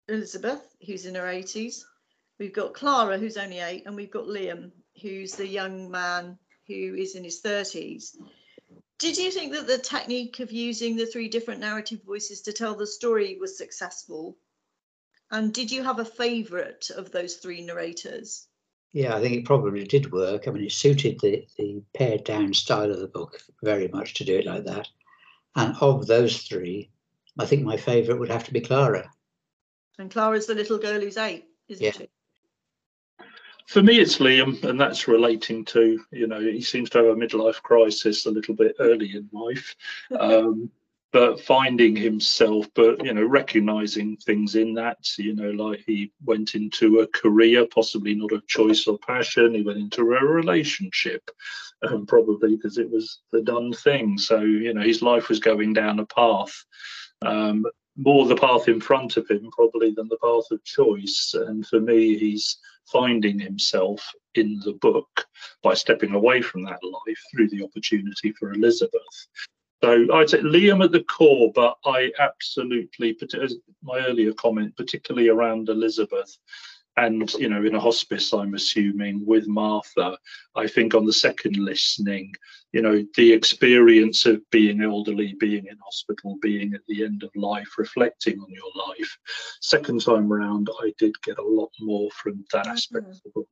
Elizabeth, 0.09 0.75
who's 0.87 1.05
in 1.05 1.15
her 1.15 1.27
80s, 1.27 1.85
we've 2.39 2.55
got 2.55 2.73
Clara, 2.73 3.19
who's 3.19 3.37
only 3.37 3.59
eight, 3.59 3.85
and 3.87 3.95
we've 3.95 4.11
got 4.11 4.25
Liam, 4.25 4.71
who's 5.03 5.33
the 5.33 5.47
young 5.47 5.91
man 5.91 6.39
who 6.67 6.95
is 6.95 7.15
in 7.15 7.25
his 7.25 7.43
30s. 7.43 8.17
Did 8.99 9.17
you 9.17 9.31
think 9.31 9.53
that 9.53 9.67
the 9.67 9.79
technique 9.79 10.41
of 10.41 10.51
using 10.51 10.97
the 10.97 11.07
three 11.07 11.29
different 11.29 11.61
narrative 11.61 12.03
voices 12.05 12.41
to 12.43 12.53
tell 12.53 12.75
the 12.75 12.87
story 12.87 13.37
was 13.39 13.57
successful? 13.57 14.37
And 15.31 15.53
did 15.53 15.71
you 15.71 15.85
have 15.85 15.99
a 15.99 16.05
favourite 16.05 16.91
of 16.91 17.13
those 17.13 17.37
three 17.37 17.61
narrators? 17.61 18.48
Yeah, 18.93 19.15
I 19.15 19.21
think 19.21 19.35
it 19.35 19.45
probably 19.45 19.85
did 19.85 20.13
work. 20.13 20.49
I 20.49 20.51
mean, 20.51 20.65
it 20.65 20.73
suited 20.73 21.21
the, 21.21 21.47
the 21.57 21.83
pared 21.95 22.25
down 22.25 22.55
style 22.55 22.91
of 22.91 23.01
the 23.01 23.07
book 23.07 23.41
very 23.63 23.89
much 23.89 24.15
to 24.15 24.25
do 24.25 24.39
it 24.39 24.47
like 24.47 24.65
that. 24.65 24.89
And 25.57 25.77
of 25.81 26.07
those 26.07 26.43
three, 26.43 26.91
I 27.39 27.45
think 27.45 27.65
my 27.65 27.77
favourite 27.77 28.19
would 28.19 28.31
have 28.31 28.45
to 28.45 28.53
be 28.53 28.61
Clara. 28.61 29.11
And 29.99 30.11
Clara's 30.11 30.47
the 30.47 30.55
little 30.55 30.79
girl 30.79 31.01
who's 31.01 31.17
eight, 31.17 31.47
isn't 31.69 31.85
yeah. 31.85 31.93
she? 31.93 32.09
For 33.67 33.83
me, 33.83 33.99
it's 33.99 34.17
Liam, 34.17 34.65
and 34.65 34.81
that's 34.81 35.09
relating 35.09 35.63
to, 35.67 36.03
you 36.11 36.27
know, 36.27 36.41
he 36.41 36.63
seems 36.63 36.89
to 36.91 36.99
have 36.99 37.07
a 37.09 37.15
midlife 37.15 37.61
crisis 37.61 38.25
a 38.25 38.31
little 38.31 38.55
bit 38.55 38.77
early 38.79 39.15
in 39.15 39.29
life. 39.33 39.77
Um, 40.19 40.71
but 41.13 41.41
finding 41.41 41.97
himself, 41.97 42.67
but 42.75 43.05
you 43.05 43.15
know, 43.15 43.25
recognizing 43.25 44.17
things 44.19 44.55
in 44.55 44.75
that, 44.75 44.99
you 45.19 45.35
know, 45.35 45.51
like 45.51 45.83
he 45.87 46.13
went 46.25 46.55
into 46.55 47.01
a 47.01 47.07
career, 47.07 47.67
possibly 47.67 48.15
not 48.15 48.33
a 48.33 48.43
choice 48.47 48.87
or 48.87 48.99
passion. 48.99 49.55
He 49.55 49.63
went 49.63 49.79
into 49.79 50.03
a 50.03 50.25
relationship, 50.25 51.31
um, 51.89 52.05
probably 52.07 52.57
because 52.57 52.77
it 52.77 52.91
was 52.91 53.21
the 53.33 53.43
done 53.43 53.73
thing. 53.73 54.19
So 54.19 54.41
you 54.41 54.75
know, 54.75 54.83
his 54.83 55.01
life 55.01 55.29
was 55.29 55.41
going 55.41 55.73
down 55.73 55.99
a 55.99 56.07
path, 56.07 56.53
um, 57.25 57.65
more 57.97 58.27
the 58.27 58.37
path 58.37 58.69
in 58.69 58.81
front 58.81 59.17
of 59.17 59.29
him 59.29 59.51
probably 59.53 59.91
than 59.93 60.09
the 60.09 60.19
path 60.23 60.51
of 60.51 60.63
choice. 60.65 61.35
And 61.35 61.67
for 61.67 61.81
me, 61.81 62.19
he's 62.19 62.59
finding 62.93 63.39
himself 63.39 64.07
in 64.35 64.61
the 64.65 64.73
book 64.75 65.27
by 65.63 65.75
stepping 65.75 66.15
away 66.15 66.43
from 66.43 66.63
that 66.65 66.81
life 66.83 67.23
through 67.31 67.49
the 67.49 67.63
opportunity 67.65 68.33
for 68.33 68.53
Elizabeth. 68.53 69.29
So 69.83 70.13
I'd 70.13 70.31
say 70.31 70.39
Liam 70.39 70.85
at 70.85 70.93
the 70.93 71.05
core, 71.05 71.53
but 71.55 71.77
I 71.85 72.11
absolutely, 72.19 73.17
my 73.83 73.99
earlier 74.07 74.33
comment, 74.33 74.77
particularly 74.77 75.29
around 75.29 75.69
Elizabeth, 75.69 76.37
and 76.97 77.33
you 77.35 77.49
know, 77.49 77.65
in 77.65 77.77
a 77.77 77.81
hospice, 77.81 78.33
I'm 78.35 78.55
assuming 78.55 79.25
with 79.25 79.47
Martha, 79.47 80.19
I 80.57 80.67
think 80.67 80.95
on 80.95 81.07
the 81.07 81.13
second 81.13 81.57
listening, 81.57 82.33
you 82.73 82.83
know, 82.83 83.05
the 83.15 83.33
experience 83.33 84.27
of 84.27 84.41
being 84.51 84.83
elderly, 84.83 85.35
being 85.39 85.67
in 85.67 85.79
hospital, 85.85 86.39
being 86.43 86.75
at 86.75 86.81
the 86.89 87.05
end 87.05 87.23
of 87.23 87.31
life, 87.37 87.79
reflecting 87.79 88.41
on 88.41 88.51
your 88.51 88.89
life. 88.89 89.17
Second 89.61 90.01
time 90.01 90.33
around, 90.33 90.69
I 90.83 90.93
did 90.99 91.15
get 91.23 91.39
a 91.39 91.43
lot 91.43 91.71
more 91.81 92.11
from 92.11 92.45
that 92.53 92.67
aspect 92.67 93.05
mm-hmm. 93.05 93.13
of 93.13 93.23
the 93.23 93.31
book. 93.31 93.49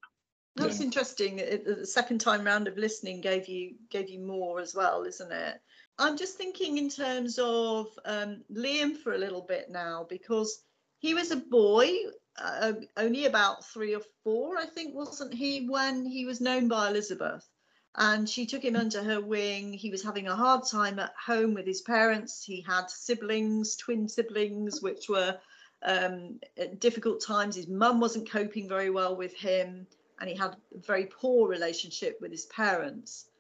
That's 0.57 0.81
yeah. 0.81 0.87
interesting. 0.87 1.37
The 1.37 1.87
second 1.87 2.19
time 2.19 2.45
round 2.45 2.67
of 2.67 2.77
listening 2.77 3.21
gave 3.21 3.47
you 3.47 3.75
gave 3.91 4.09
you 4.09 4.21
more 4.21 4.59
as 4.61 4.75
well, 4.75 5.05
isn't 5.05 5.31
it? 5.31 5.59
I'm 5.99 6.17
just 6.17 6.37
thinking 6.37 6.77
in 6.79 6.91
terms 6.91 7.39
of 7.39 7.87
um, 8.05 8.43
Liam 8.53 8.97
for 8.97 9.15
a 9.15 9.19
little 9.19 9.41
bit 9.41 9.71
now 9.71 10.07
because 10.09 10.63
he 10.99 11.15
was 11.15 11.31
a 11.31 11.37
boy, 11.37 11.91
uh, 12.39 12.75
only 12.97 13.25
about 13.25 13.65
three 13.65 13.95
or 13.95 14.03
four, 14.23 14.59
I 14.59 14.67
think, 14.67 14.95
wasn't 14.95 15.33
he, 15.33 15.69
when 15.69 16.05
he 16.05 16.27
was 16.27 16.41
known 16.41 16.69
by 16.69 16.89
Elizabeth. 16.89 17.49
And 17.95 18.29
she 18.29 18.45
took 18.45 18.63
him 18.63 18.77
under 18.77 19.03
her 19.03 19.23
wing. 19.23 19.73
He 19.73 19.91
was 19.91 20.03
having 20.03 20.29
a 20.29 20.37
hard 20.37 20.67
time 20.71 20.99
at 20.99 21.15
home 21.19 21.55
with 21.55 21.67
his 21.67 21.81
parents. 21.81 22.45
He 22.45 22.61
had 22.61 22.91
siblings, 22.91 23.75
twin 23.77 24.07
siblings, 24.07 24.83
which 24.83 25.09
were 25.09 25.39
um, 25.83 26.41
difficult 26.79 27.23
times. 27.23 27.57
His 27.57 27.69
mum 27.69 28.01
wasn't 28.01 28.31
coping 28.31 28.69
very 28.69 28.91
well 28.91 29.17
with 29.17 29.35
him, 29.35 29.87
and 30.21 30.29
he 30.29 30.37
had 30.37 30.57
a 30.75 30.79
very 30.79 31.07
poor 31.07 31.49
relationship 31.49 32.19
with 32.21 32.33
his 32.33 32.45
parents. 32.47 33.31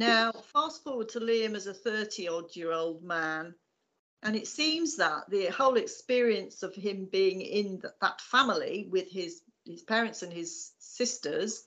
Now, 0.00 0.32
fast 0.32 0.82
forward 0.82 1.10
to 1.10 1.20
Liam 1.20 1.54
as 1.54 1.66
a 1.66 1.74
30 1.74 2.26
odd 2.28 2.56
year 2.56 2.72
old 2.72 3.04
man, 3.04 3.54
and 4.22 4.34
it 4.34 4.46
seems 4.46 4.96
that 4.96 5.28
the 5.28 5.48
whole 5.48 5.76
experience 5.76 6.62
of 6.62 6.74
him 6.74 7.04
being 7.04 7.42
in 7.42 7.82
that 8.00 8.22
family 8.22 8.88
with 8.90 9.10
his, 9.10 9.42
his 9.66 9.82
parents 9.82 10.22
and 10.22 10.32
his 10.32 10.72
sisters 10.78 11.66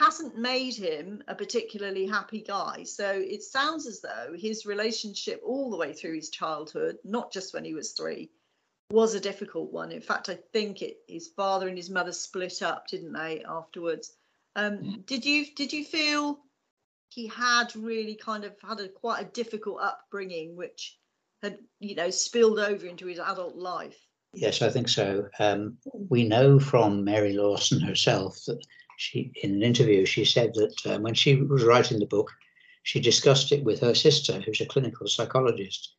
hasn't 0.00 0.36
made 0.36 0.74
him 0.74 1.22
a 1.28 1.34
particularly 1.36 2.06
happy 2.06 2.40
guy. 2.40 2.82
So 2.82 3.08
it 3.08 3.44
sounds 3.44 3.86
as 3.86 4.00
though 4.00 4.34
his 4.36 4.66
relationship 4.66 5.40
all 5.44 5.70
the 5.70 5.76
way 5.76 5.92
through 5.92 6.16
his 6.16 6.30
childhood, 6.30 6.98
not 7.04 7.32
just 7.32 7.54
when 7.54 7.64
he 7.64 7.72
was 7.72 7.92
three, 7.92 8.32
was 8.90 9.14
a 9.14 9.20
difficult 9.20 9.70
one. 9.70 9.92
In 9.92 10.02
fact, 10.02 10.28
I 10.28 10.40
think 10.52 10.82
it, 10.82 10.96
his 11.06 11.28
father 11.28 11.68
and 11.68 11.76
his 11.76 11.88
mother 11.88 12.12
split 12.12 12.62
up, 12.62 12.88
didn't 12.88 13.12
they, 13.12 13.44
afterwards? 13.48 14.12
Um, 14.56 14.78
mm. 14.78 15.06
did 15.06 15.24
you 15.24 15.46
did 15.54 15.72
you 15.72 15.84
feel 15.84 16.40
he 17.10 17.26
had 17.26 17.74
really 17.74 18.14
kind 18.14 18.44
of 18.44 18.54
had 18.62 18.80
a 18.80 18.88
quite 18.88 19.22
a 19.22 19.30
difficult 19.30 19.80
upbringing, 19.80 20.56
which 20.56 20.98
had 21.42 21.58
you 21.80 21.94
know 21.94 22.10
spilled 22.10 22.58
over 22.58 22.86
into 22.86 23.06
his 23.06 23.18
adult 23.18 23.56
life. 23.56 23.96
Yes, 24.34 24.60
I 24.60 24.70
think 24.70 24.88
so. 24.88 25.28
Um, 25.38 25.78
we 25.92 26.28
know 26.28 26.58
from 26.58 27.04
Mary 27.04 27.32
Lawson 27.32 27.80
herself 27.80 28.44
that 28.46 28.60
she, 28.98 29.32
in 29.42 29.54
an 29.54 29.62
interview, 29.62 30.04
she 30.04 30.24
said 30.24 30.52
that 30.54 30.86
um, 30.86 31.02
when 31.02 31.14
she 31.14 31.36
was 31.36 31.64
writing 31.64 31.98
the 31.98 32.06
book, 32.06 32.30
she 32.82 33.00
discussed 33.00 33.52
it 33.52 33.64
with 33.64 33.80
her 33.80 33.94
sister, 33.94 34.40
who's 34.40 34.60
a 34.60 34.66
clinical 34.66 35.06
psychologist, 35.06 35.94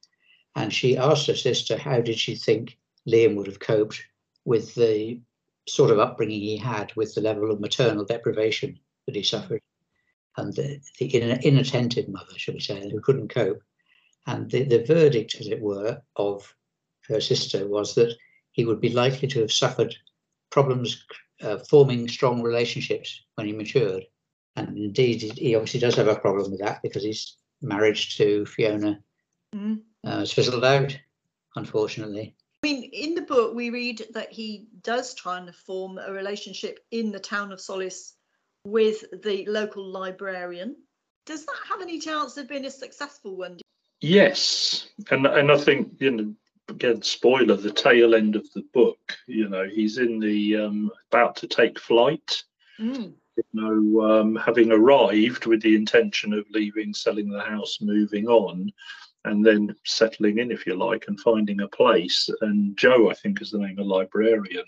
and 0.56 0.72
she 0.72 0.98
asked 0.98 1.28
her 1.28 1.36
sister 1.36 1.78
how 1.78 2.02
did 2.02 2.20
she 2.20 2.36
think 2.36 2.78
Liam 3.08 3.36
would 3.36 3.48
have 3.48 3.60
coped 3.60 4.04
with 4.46 4.76
the 4.76 5.20
sort 5.68 5.92
of 5.92 6.00
upbringing 6.00 6.42
he 6.42 6.58
had 6.58 6.94
with 6.96 7.14
the 7.16 7.22
level 7.22 7.52
of 7.52 7.60
maternal 7.60 8.06
deprivation 8.06 8.80
that 9.06 9.16
he 9.16 9.24
suffered 9.24 9.62
and 10.38 10.54
the, 10.54 10.80
the 11.00 11.08
inattentive 11.44 12.08
mother, 12.08 12.38
shall 12.38 12.54
we 12.54 12.60
say, 12.60 12.90
who 12.90 13.02
couldn't 13.02 13.34
cope. 13.34 13.62
And 14.28 14.50
the, 14.50 14.64
the 14.64 14.84
verdict, 14.84 15.36
as 15.40 15.48
it 15.48 15.62
were, 15.62 16.02
of 16.16 16.54
her 17.08 17.20
sister 17.20 17.68
was 17.68 17.96
that 17.96 18.16
he 18.52 18.66
would 18.66 18.80
be 18.80 18.90
likely 18.90 19.28
to 19.30 19.42
have 19.42 19.52
suffered 19.52 19.96
problems 20.52 21.04
uh, 21.42 21.58
forming 21.70 22.08
strong 22.08 22.42
relationships 22.42 23.24
when 23.36 23.48
he 23.48 23.54
matured. 23.54 24.04
And 24.56 24.78
indeed, 24.78 25.22
he 25.22 25.56
obviously 25.56 25.80
does 25.80 25.96
have 25.96 26.08
a 26.08 26.16
problem 26.16 26.52
with 26.52 26.60
that 26.60 26.82
because 26.82 27.04
his 27.04 27.38
marriage 27.62 28.18
to 28.18 28.46
Fiona 28.46 29.02
mm. 29.56 29.80
uh, 30.06 30.20
has 30.20 30.34
fizzled 30.34 30.66
out, 30.66 30.98
unfortunately. 31.56 32.36
I 32.64 32.68
mean, 32.68 32.90
in 32.92 33.16
the 33.16 33.22
book, 33.22 33.56
we 33.56 33.70
read 33.70 34.06
that 34.14 34.34
he 34.34 34.68
does 34.84 35.14
try 35.14 35.38
and 35.38 35.56
form 35.56 35.98
a 35.98 36.12
relationship 36.12 36.80
in 36.92 37.12
the 37.12 37.20
town 37.20 37.54
of 37.54 37.62
Solace 37.62 38.16
with 38.66 39.04
the 39.24 39.46
local 39.48 39.86
librarian. 39.86 40.76
Does 41.26 41.46
that 41.46 41.56
have 41.68 41.82
any 41.82 42.00
chance 42.00 42.38
of 42.38 42.48
being 42.48 42.66
a 42.66 42.72
successful 42.72 43.36
one? 43.36 43.58
Yes, 44.02 44.88
and 45.12 45.26
and 45.26 45.52
I 45.52 45.58
think 45.58 45.94
you 46.00 46.12
know 46.12 46.34
again 46.70 47.02
spoiler 47.02 47.56
the 47.56 47.72
tail 47.72 48.16
end 48.16 48.36
of 48.36 48.52
the 48.54 48.64
book. 48.74 49.00
You 49.28 49.50
know 49.50 49.68
he's 49.68 49.98
in 49.98 50.20
the 50.20 50.58
um, 50.58 50.92
about 51.12 51.36
to 51.38 51.48
take 51.48 51.80
flight. 51.80 52.44
Mm. 52.80 53.14
You 53.36 53.44
know, 53.54 54.02
um, 54.02 54.36
having 54.36 54.72
arrived 54.72 55.46
with 55.46 55.62
the 55.62 55.76
intention 55.76 56.34
of 56.34 56.46
leaving, 56.52 56.94
selling 56.94 57.30
the 57.30 57.42
house, 57.42 57.78
moving 57.80 58.28
on, 58.28 58.70
and 59.26 59.46
then 59.46 59.76
settling 59.86 60.40
in, 60.40 60.52
if 60.52 60.66
you 60.66 60.76
like, 60.76 61.06
and 61.08 61.20
finding 61.20 61.62
a 61.62 61.68
place. 61.68 62.30
And 62.42 62.76
Joe, 62.78 63.10
I 63.10 63.14
think, 63.14 63.42
is 63.42 63.52
the 63.52 63.60
name 63.60 63.72
of 63.72 63.78
the 63.78 63.84
librarian, 63.84 64.66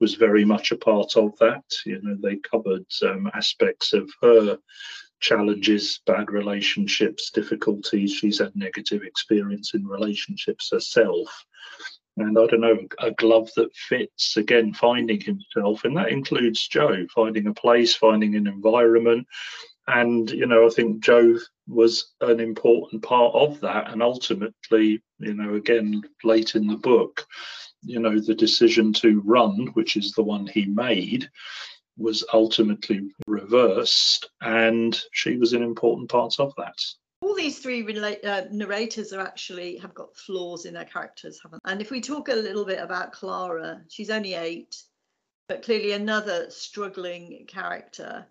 was 0.00 0.14
very 0.14 0.44
much 0.44 0.70
a 0.72 0.76
part 0.76 1.16
of 1.16 1.36
that. 1.38 1.64
You 1.84 2.00
know, 2.02 2.16
they 2.20 2.36
covered 2.36 2.86
um, 3.02 3.30
aspects 3.34 3.92
of 3.92 4.10
her 4.22 4.58
challenges, 5.20 6.00
bad 6.06 6.30
relationships, 6.30 7.30
difficulties. 7.30 8.12
She's 8.12 8.38
had 8.38 8.54
negative 8.54 9.02
experience 9.02 9.74
in 9.74 9.86
relationships 9.86 10.70
herself. 10.70 11.44
And 12.16 12.36
I 12.38 12.46
don't 12.46 12.60
know, 12.60 12.78
a 12.98 13.12
glove 13.12 13.48
that 13.56 13.74
fits, 13.74 14.36
again, 14.36 14.74
finding 14.74 15.20
himself. 15.20 15.84
And 15.84 15.96
that 15.96 16.10
includes 16.10 16.66
Joe, 16.66 17.06
finding 17.14 17.46
a 17.46 17.54
place, 17.54 17.94
finding 17.94 18.34
an 18.34 18.46
environment. 18.46 19.26
And, 19.86 20.30
you 20.30 20.46
know, 20.46 20.66
I 20.66 20.70
think 20.70 21.02
Joe 21.02 21.38
was 21.66 22.12
an 22.20 22.40
important 22.40 23.02
part 23.02 23.34
of 23.34 23.60
that. 23.60 23.90
And 23.90 24.02
ultimately, 24.02 25.02
you 25.18 25.34
know, 25.34 25.54
again, 25.54 26.02
late 26.24 26.56
in 26.56 26.66
the 26.66 26.76
book, 26.76 27.24
you 27.82 28.00
know, 28.00 28.18
the 28.18 28.34
decision 28.34 28.92
to 28.94 29.20
run, 29.24 29.68
which 29.74 29.96
is 29.96 30.12
the 30.12 30.22
one 30.22 30.46
he 30.46 30.66
made, 30.66 31.28
was 31.96 32.24
ultimately 32.32 33.10
reversed, 33.26 34.30
and 34.40 35.00
she 35.12 35.36
was 35.36 35.52
an 35.52 35.62
important 35.62 36.08
part 36.08 36.38
of 36.38 36.54
that. 36.56 36.78
All 37.20 37.34
these 37.34 37.58
three 37.58 37.82
uh, 38.24 38.44
narrators 38.52 39.12
are 39.12 39.20
actually 39.20 39.76
have 39.78 39.94
got 39.94 40.16
flaws 40.16 40.64
in 40.64 40.74
their 40.74 40.84
characters, 40.84 41.40
haven't? 41.42 41.60
They? 41.64 41.72
And 41.72 41.80
if 41.80 41.90
we 41.90 42.00
talk 42.00 42.28
a 42.28 42.34
little 42.34 42.64
bit 42.64 42.78
about 42.78 43.12
Clara, 43.12 43.82
she's 43.88 44.10
only 44.10 44.34
eight, 44.34 44.80
but 45.48 45.62
clearly 45.62 45.92
another 45.92 46.48
struggling 46.50 47.44
character, 47.48 48.26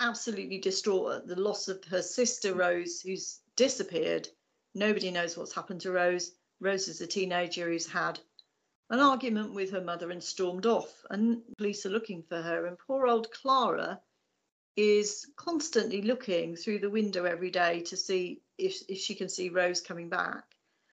absolutely 0.00 0.58
distraught 0.58 1.12
at 1.12 1.26
the 1.26 1.40
loss 1.40 1.68
of 1.68 1.84
her 1.84 2.02
sister 2.02 2.54
Rose, 2.54 3.02
who's 3.02 3.40
disappeared. 3.56 4.28
Nobody 4.74 5.10
knows 5.10 5.36
what's 5.36 5.54
happened 5.54 5.82
to 5.82 5.92
Rose. 5.92 6.32
Rose 6.60 6.88
is 6.88 7.02
a 7.02 7.06
teenager 7.06 7.68
who's 7.68 7.86
had 7.86 8.18
an 8.92 9.00
argument 9.00 9.54
with 9.54 9.70
her 9.70 9.80
mother 9.80 10.10
and 10.10 10.22
stormed 10.22 10.66
off. 10.66 10.92
And 11.08 11.42
police 11.56 11.86
are 11.86 11.90
looking 11.90 12.22
for 12.28 12.40
her. 12.40 12.66
And 12.66 12.78
poor 12.78 13.06
old 13.06 13.32
Clara 13.32 13.98
is 14.76 15.26
constantly 15.34 16.02
looking 16.02 16.56
through 16.56 16.78
the 16.78 16.90
window 16.90 17.24
every 17.24 17.50
day 17.50 17.80
to 17.80 17.96
see 17.96 18.42
if, 18.58 18.76
if 18.88 18.98
she 18.98 19.14
can 19.14 19.30
see 19.30 19.48
Rose 19.48 19.80
coming 19.80 20.10
back. 20.10 20.44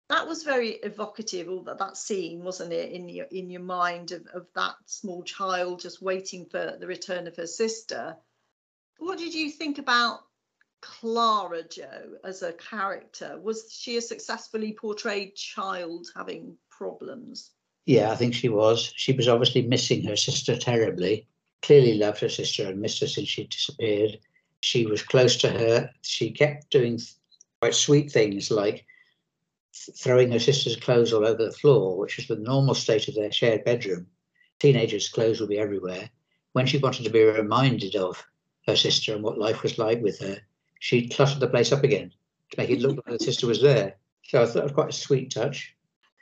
That 0.07 0.27
was 0.27 0.43
very 0.43 0.69
evocative, 0.69 1.49
all 1.49 1.63
that, 1.63 1.77
that 1.79 1.97
scene, 1.97 2.41
wasn't 2.41 2.73
it, 2.73 2.91
in 2.93 3.09
your 3.09 3.25
in 3.25 3.51
your 3.51 3.61
mind 3.61 4.11
of, 4.11 4.25
of 4.33 4.47
that 4.55 4.75
small 4.85 5.21
child 5.21 5.81
just 5.81 6.01
waiting 6.01 6.45
for 6.45 6.77
the 6.79 6.87
return 6.87 7.27
of 7.27 7.35
her 7.35 7.45
sister. 7.45 8.17
What 8.97 9.19
did 9.19 9.35
you 9.35 9.51
think 9.51 9.77
about 9.77 10.21
Clara 10.81 11.63
Joe 11.63 12.17
as 12.23 12.41
a 12.41 12.53
character? 12.53 13.39
Was 13.39 13.71
she 13.71 13.97
a 13.97 14.01
successfully 14.01 14.73
portrayed 14.73 15.35
child 15.35 16.07
having 16.15 16.57
problems? 16.71 17.51
Yeah, 17.85 18.11
I 18.11 18.15
think 18.15 18.33
she 18.33 18.49
was. 18.49 18.93
She 18.95 19.13
was 19.13 19.27
obviously 19.27 19.63
missing 19.63 20.03
her 20.05 20.15
sister 20.15 20.55
terribly. 20.55 21.27
Clearly 21.61 21.97
loved 21.97 22.21
her 22.21 22.29
sister 22.29 22.67
and 22.67 22.79
missed 22.79 23.01
her 23.01 23.07
since 23.07 23.27
she 23.27 23.45
disappeared. 23.45 24.19
She 24.61 24.85
was 24.85 25.01
close 25.01 25.37
to 25.37 25.49
her. 25.49 25.89
She 26.01 26.31
kept 26.31 26.69
doing 26.69 26.99
quite 27.61 27.75
sweet 27.75 28.11
things 28.11 28.51
like 28.51 28.85
throwing 29.97 30.31
her 30.31 30.39
sister's 30.39 30.75
clothes 30.75 31.13
all 31.13 31.25
over 31.25 31.45
the 31.45 31.51
floor, 31.51 31.97
which 31.97 32.17
was 32.17 32.27
the 32.27 32.35
normal 32.35 32.75
state 32.75 33.07
of 33.07 33.15
their 33.15 33.31
shared 33.31 33.63
bedroom. 33.63 34.07
Teenagers' 34.59 35.09
clothes 35.09 35.39
would 35.39 35.49
be 35.49 35.59
everywhere. 35.59 36.09
When 36.53 36.65
she 36.65 36.77
wanted 36.77 37.03
to 37.03 37.09
be 37.09 37.23
reminded 37.23 37.95
of 37.95 38.25
her 38.67 38.75
sister 38.75 39.13
and 39.13 39.23
what 39.23 39.37
life 39.37 39.63
was 39.63 39.77
like 39.77 40.01
with 40.01 40.19
her, 40.19 40.37
she 40.79 41.07
cluttered 41.07 41.39
the 41.39 41.47
place 41.47 41.71
up 41.71 41.83
again 41.83 42.11
to 42.51 42.57
make 42.57 42.69
it 42.69 42.81
look 42.81 42.97
like 42.97 43.17
the 43.17 43.23
sister 43.23 43.47
was 43.47 43.61
there. 43.61 43.95
So 44.23 44.41
I 44.41 44.45
thought 44.45 44.57
it 44.57 44.63
was 44.63 44.71
quite 44.73 44.89
a 44.89 44.93
sweet 44.93 45.31
touch. 45.31 45.75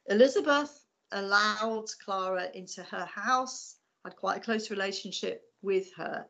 Elizabeth 0.07 0.86
allowed 1.11 1.85
Clara 2.03 2.49
into 2.53 2.83
her 2.83 3.05
house, 3.05 3.75
had 4.03 4.15
quite 4.15 4.37
a 4.37 4.41
close 4.41 4.69
relationship 4.69 5.41
with 5.61 5.93
her. 5.95 6.25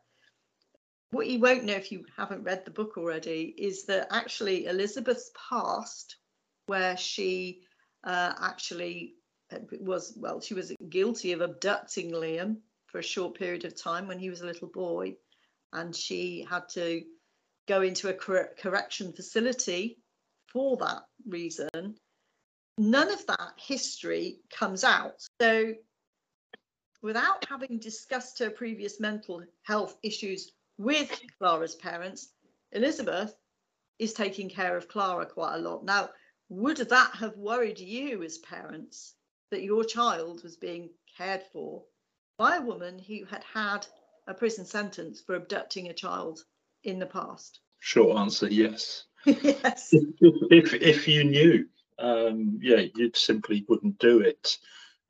What 1.10 1.26
you 1.26 1.40
won't 1.40 1.64
know 1.64 1.74
if 1.74 1.90
you 1.90 2.04
haven't 2.16 2.44
read 2.44 2.64
the 2.64 2.70
book 2.70 2.98
already 2.98 3.54
is 3.56 3.86
that 3.86 4.08
actually 4.10 4.66
Elizabeth's 4.66 5.30
past, 5.48 6.16
where 6.66 6.96
she 6.96 7.62
uh, 8.04 8.34
actually 8.40 9.14
uh, 9.52 9.58
was, 9.80 10.12
well, 10.16 10.40
she 10.40 10.54
was 10.54 10.72
guilty 10.88 11.32
of 11.32 11.40
abducting 11.40 12.12
Liam 12.12 12.58
for 12.86 12.98
a 12.98 13.02
short 13.02 13.38
period 13.38 13.64
of 13.64 13.80
time 13.80 14.06
when 14.06 14.18
he 14.18 14.28
was 14.28 14.42
a 14.42 14.46
little 14.46 14.68
boy, 14.68 15.16
and 15.72 15.96
she 15.96 16.46
had 16.48 16.68
to 16.70 17.02
go 17.66 17.82
into 17.82 18.08
a 18.08 18.14
cor- 18.14 18.50
correction 18.58 19.12
facility 19.12 19.98
for 20.52 20.76
that 20.78 21.02
reason 21.26 21.96
none 22.78 23.10
of 23.10 23.26
that 23.26 23.54
history 23.56 24.38
comes 24.50 24.84
out. 24.84 25.26
So, 25.40 25.74
without 27.02 27.44
having 27.48 27.78
discussed 27.78 28.38
her 28.38 28.50
previous 28.50 29.00
mental 29.00 29.42
health 29.62 29.96
issues 30.02 30.52
with 30.78 31.20
Clara's 31.38 31.74
parents, 31.74 32.32
Elizabeth 32.72 33.34
is 33.98 34.12
taking 34.12 34.48
care 34.48 34.76
of 34.76 34.88
Clara 34.88 35.26
quite 35.26 35.56
a 35.56 35.58
lot. 35.58 35.84
Now, 35.84 36.10
would 36.48 36.76
that 36.76 37.10
have 37.14 37.36
worried 37.36 37.78
you 37.78 38.22
as 38.22 38.38
parents 38.38 39.14
that 39.50 39.62
your 39.62 39.84
child 39.84 40.42
was 40.42 40.56
being 40.56 40.90
cared 41.16 41.42
for 41.52 41.84
by 42.38 42.56
a 42.56 42.62
woman 42.62 42.98
who 42.98 43.24
had 43.24 43.44
had 43.44 43.86
a 44.26 44.34
prison 44.34 44.64
sentence 44.64 45.20
for 45.20 45.34
abducting 45.34 45.88
a 45.88 45.94
child 45.94 46.44
in 46.84 46.98
the 46.98 47.06
past? 47.06 47.60
Short 47.80 48.16
answer 48.18 48.48
yes. 48.48 49.04
yes. 49.24 49.88
If, 49.92 50.74
if 50.74 51.08
you 51.08 51.24
knew 51.24 51.66
um, 51.98 52.58
yeah, 52.62 52.84
you 52.94 53.10
simply 53.14 53.64
wouldn't 53.68 53.98
do 53.98 54.20
it. 54.20 54.58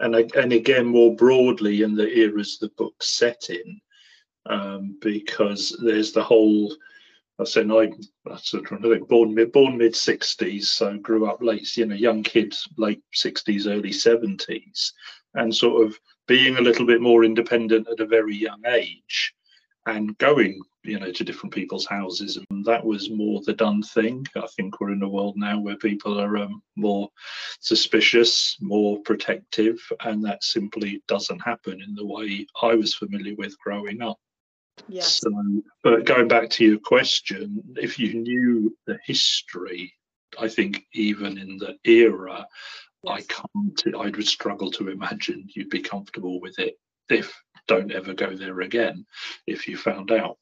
And 0.01 0.15
and 0.15 0.53
again, 0.53 0.87
more 0.87 1.15
broadly 1.15 1.83
in 1.83 1.95
the 1.95 2.09
eras 2.09 2.59
the 2.59 2.69
book's 2.77 3.09
set 3.09 3.51
in, 3.51 3.81
um, 4.47 4.97
because 5.01 5.77
there's 5.83 6.13
the 6.13 6.23
whole. 6.23 6.75
I 7.41 7.45
said 7.45 7.71
I, 7.71 7.93
of 8.85 8.91
think 8.91 9.09
born 9.09 9.33
mid 9.33 9.53
born 9.53 9.77
mid 9.77 9.95
sixties, 9.95 10.71
so 10.71 10.97
grew 10.99 11.27
up 11.27 11.41
late, 11.41 11.77
you 11.77 11.87
know, 11.87 11.95
young 11.95 12.23
kids, 12.23 12.69
late 12.77 13.03
sixties, 13.13 13.67
early 13.69 13.93
seventies, 13.93 14.93
and 15.35 15.55
sort 15.55 15.87
of 15.87 15.99
being 16.27 16.57
a 16.57 16.61
little 16.61 16.87
bit 16.87 17.01
more 17.01 17.25
independent 17.25 17.89
at 17.89 18.01
a 18.01 18.07
very 18.07 18.35
young 18.35 18.63
age, 18.67 19.35
and 19.89 20.17
going 20.19 20.61
you 20.85 20.99
know 20.99 21.11
to 21.11 21.25
different 21.25 21.53
people's 21.53 21.87
houses 21.87 22.39
and 22.51 22.65
that 22.65 22.85
was 22.85 23.11
more 23.11 23.41
the 23.45 23.53
done 23.53 23.83
thing. 23.83 24.27
I 24.37 24.47
think 24.57 24.81
we're 24.81 24.93
in 24.93 25.03
a 25.03 25.09
world 25.09 25.37
now 25.37 25.59
where 25.59 25.77
people 25.77 26.21
are 26.21 26.37
um, 26.37 26.63
more 26.77 27.09
suspicious 27.61 28.57
more 28.61 29.01
protective 29.03 29.79
and 30.05 30.25
that 30.25 30.45
simply 30.45 31.03
doesn't 31.09 31.41
happen 31.41 31.83
in 31.83 31.95
the 31.95 32.07
way 32.07 32.47
i 32.63 32.75
was 32.75 32.95
familiar 32.95 33.35
with 33.37 33.59
growing 33.59 34.01
up. 34.03 34.19
Yes 34.89 35.21
so, 35.21 35.31
but 35.83 36.05
going 36.05 36.29
back 36.29 36.51
to 36.51 36.65
your 36.65 36.79
question 36.79 37.63
if 37.77 37.99
you 37.99 38.15
knew 38.15 38.77
the 38.87 38.99
history 39.05 39.93
i 40.39 40.49
think 40.49 40.85
even 40.93 41.37
in 41.39 41.59
the 41.59 41.77
era 41.85 42.47
yes. 43.03 43.13
i 43.17 43.21
can't 43.23 43.97
i 43.97 44.07
would 44.11 44.27
struggle 44.27 44.71
to 44.73 44.89
imagine 44.89 45.49
you'd 45.55 45.71
be 45.71 45.81
comfortable 45.81 46.41
with 46.41 46.59
it 46.59 46.79
if 47.11 47.35
don't 47.69 47.93
ever 47.93 48.15
go 48.15 48.35
there 48.35 48.61
again 48.61 49.07
if 49.47 49.69
you 49.69 49.77
found 49.77 50.11
out 50.11 50.39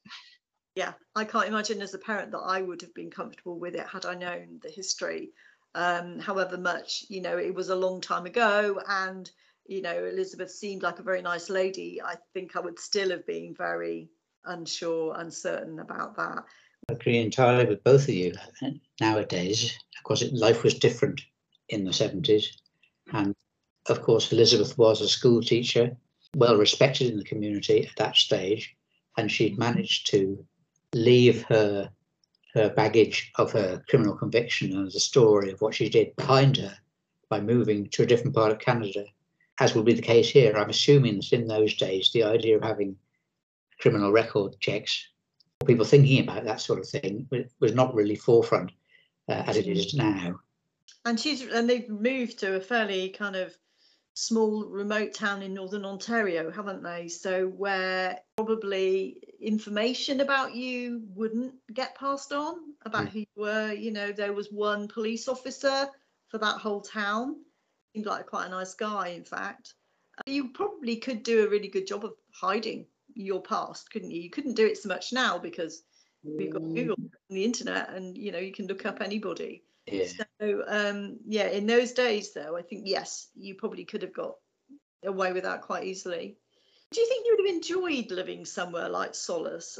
yeah, 0.77 0.93
I 1.15 1.25
can't 1.25 1.47
imagine 1.47 1.81
as 1.81 1.95
a 1.95 1.97
parent 1.97 2.29
that 2.33 2.37
I 2.37 2.61
would 2.61 2.83
have 2.83 2.93
been 2.93 3.09
comfortable 3.09 3.57
with 3.57 3.73
it 3.73 3.87
had 3.87 4.05
I 4.05 4.13
known 4.13 4.59
the 4.61 4.69
history. 4.69 5.31
Um, 5.73 6.19
however 6.19 6.55
much, 6.55 7.03
you 7.09 7.19
know, 7.19 7.39
it 7.39 7.55
was 7.55 7.69
a 7.69 7.75
long 7.75 7.99
time 7.99 8.27
ago 8.27 8.79
and 8.87 9.27
you 9.65 9.81
know 9.81 10.05
Elizabeth 10.05 10.51
seemed 10.51 10.83
like 10.83 10.99
a 10.99 11.03
very 11.03 11.23
nice 11.23 11.49
lady, 11.49 11.99
I 11.99 12.17
think 12.35 12.55
I 12.55 12.59
would 12.59 12.77
still 12.77 13.09
have 13.09 13.25
been 13.25 13.55
very 13.57 14.11
unsure, 14.45 15.15
uncertain 15.17 15.79
about 15.79 16.15
that. 16.17 16.43
I 16.89 16.93
agree 16.93 17.17
entirely 17.17 17.65
with 17.65 17.83
both 17.83 18.03
of 18.03 18.13
you. 18.13 18.35
Nowadays, 19.01 19.75
of 19.97 20.03
course, 20.03 20.23
life 20.31 20.61
was 20.61 20.75
different 20.75 21.21
in 21.69 21.85
the 21.85 21.91
70s. 21.91 22.55
And 23.11 23.33
of 23.89 24.03
course, 24.03 24.31
Elizabeth 24.31 24.77
was 24.77 25.01
a 25.01 25.09
school 25.09 25.41
teacher, 25.41 25.97
well 26.35 26.57
respected 26.57 27.09
in 27.09 27.17
the 27.17 27.23
community 27.23 27.85
at 27.85 27.95
that 27.97 28.15
stage. 28.15 28.75
And 29.17 29.31
she'd 29.31 29.57
managed 29.57 30.11
to 30.11 30.45
leave 30.93 31.43
her 31.43 31.89
her 32.53 32.69
baggage 32.69 33.31
of 33.35 33.51
her 33.51 33.83
criminal 33.87 34.15
conviction 34.15 34.75
and 34.75 34.91
the 34.91 34.99
story 34.99 35.51
of 35.51 35.61
what 35.61 35.75
she 35.75 35.89
did 35.89 36.15
behind 36.15 36.57
her 36.57 36.75
by 37.29 37.39
moving 37.39 37.87
to 37.89 38.03
a 38.03 38.05
different 38.05 38.35
part 38.35 38.51
of 38.51 38.59
Canada, 38.59 39.05
as 39.59 39.75
will 39.75 39.83
be 39.83 39.93
the 39.93 40.01
case 40.01 40.29
here. 40.29 40.57
I'm 40.57 40.69
assuming 40.69 41.17
that 41.17 41.33
in 41.33 41.47
those 41.47 41.75
days, 41.75 42.09
the 42.11 42.23
idea 42.23 42.55
of 42.55 42.63
having 42.63 42.95
criminal 43.79 44.11
record 44.11 44.55
checks, 44.59 45.07
people 45.65 45.85
thinking 45.85 46.23
about 46.23 46.45
that 46.45 46.61
sort 46.61 46.79
of 46.79 46.87
thing, 46.87 47.29
was 47.59 47.75
not 47.75 47.93
really 47.93 48.15
forefront 48.15 48.71
uh, 49.29 49.43
as 49.45 49.57
it 49.57 49.67
is 49.67 49.93
now. 49.93 50.39
And 51.05 51.19
she's 51.19 51.41
and 51.41 51.69
they've 51.69 51.89
moved 51.89 52.39
to 52.39 52.55
a 52.55 52.59
fairly 52.59 53.09
kind 53.09 53.35
of 53.35 53.55
small 54.17 54.65
remote 54.65 55.13
town 55.13 55.43
in 55.43 55.53
northern 55.53 55.85
Ontario, 55.85 56.49
haven't 56.49 56.81
they? 56.81 57.07
So 57.07 57.45
where 57.45 58.17
probably 58.35 59.21
information 59.39 60.21
about 60.21 60.55
you 60.55 61.03
wouldn't 61.13 61.53
get 61.71 61.93
passed 61.93 62.33
on 62.33 62.55
about 62.83 63.05
mm. 63.05 63.09
who 63.09 63.19
you 63.19 63.25
were. 63.35 63.71
You 63.71 63.91
know, 63.91 64.11
there 64.11 64.33
was 64.33 64.47
one 64.51 64.87
police 64.87 65.27
officer 65.27 65.87
for 66.29 66.39
that 66.39 66.57
whole 66.57 66.81
town. 66.81 67.35
Seemed 67.93 68.07
like 68.07 68.25
quite 68.25 68.47
a 68.47 68.49
nice 68.49 68.73
guy, 68.73 69.09
in 69.09 69.23
fact. 69.23 69.75
You 70.25 70.49
probably 70.49 70.95
could 70.95 71.21
do 71.21 71.45
a 71.45 71.49
really 71.49 71.67
good 71.67 71.85
job 71.85 72.03
of 72.03 72.13
hiding 72.33 72.87
your 73.13 73.43
past, 73.43 73.91
couldn't 73.91 74.09
you? 74.09 74.19
You 74.19 74.31
couldn't 74.31 74.55
do 74.55 74.65
it 74.65 74.79
so 74.79 74.89
much 74.89 75.13
now 75.13 75.37
because 75.37 75.83
we've 76.23 76.51
got 76.51 76.63
Google 76.63 76.95
and 76.97 77.37
the 77.37 77.45
internet, 77.45 77.91
and 77.91 78.17
you 78.17 78.31
know 78.31 78.39
you 78.39 78.51
can 78.51 78.65
look 78.65 78.87
up 78.87 78.99
anybody. 78.99 79.63
Yeah. 79.87 80.07
So 80.41 80.63
um, 80.67 81.17
yeah, 81.25 81.47
in 81.47 81.65
those 81.65 81.93
days 81.93 82.33
though, 82.33 82.57
I 82.57 82.61
think 82.61 82.83
yes, 82.85 83.29
you 83.35 83.55
probably 83.55 83.85
could 83.85 84.01
have 84.01 84.13
got 84.13 84.35
away 85.05 85.33
with 85.33 85.43
that 85.43 85.61
quite 85.61 85.85
easily. 85.85 86.37
Do 86.91 87.01
you 87.01 87.07
think 87.07 87.25
you 87.25 87.35
would 87.37 87.47
have 87.47 87.55
enjoyed 87.55 88.11
living 88.11 88.45
somewhere 88.45 88.89
like 88.89 89.13
Solace? 89.13 89.79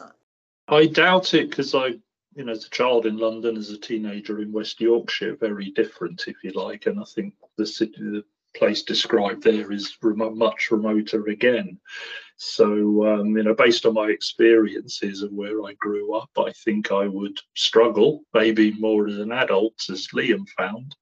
I 0.67 0.87
doubt 0.87 1.33
it 1.33 1.49
because 1.49 1.73
I, 1.73 1.95
you 2.35 2.43
know, 2.43 2.51
as 2.51 2.65
a 2.65 2.69
child 2.69 3.05
in 3.05 3.17
London, 3.17 3.55
as 3.55 3.69
a 3.69 3.77
teenager 3.77 4.41
in 4.41 4.51
West 4.51 4.81
Yorkshire, 4.81 5.37
very 5.37 5.71
different, 5.71 6.25
if 6.27 6.43
you 6.43 6.51
like. 6.51 6.85
And 6.85 6.99
I 6.99 7.05
think 7.05 7.33
the 7.57 7.65
city, 7.65 7.93
the 7.97 8.23
place 8.55 8.83
described 8.83 9.43
there 9.43 9.71
is 9.71 9.97
much 10.01 10.69
remoter 10.71 11.27
again. 11.27 11.79
So, 12.37 13.05
um, 13.05 13.35
you 13.35 13.43
know, 13.43 13.55
based 13.55 13.85
on 13.85 13.95
my 13.95 14.07
experiences 14.09 15.23
of 15.23 15.31
where 15.31 15.63
I 15.63 15.73
grew 15.73 16.13
up, 16.13 16.29
I 16.37 16.51
think 16.63 16.91
I 16.91 17.07
would 17.07 17.37
struggle, 17.55 18.21
maybe 18.33 18.73
more 18.73 19.07
as 19.07 19.17
an 19.17 19.31
adult, 19.31 19.73
as 19.89 20.07
Liam 20.13 20.47
found. 20.55 20.95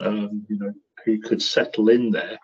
Um, 0.00 0.44
you 0.48 0.58
know, 0.58 0.72
he 1.04 1.18
could 1.18 1.40
settle 1.40 1.88
in 1.88 2.10
there. 2.10 2.36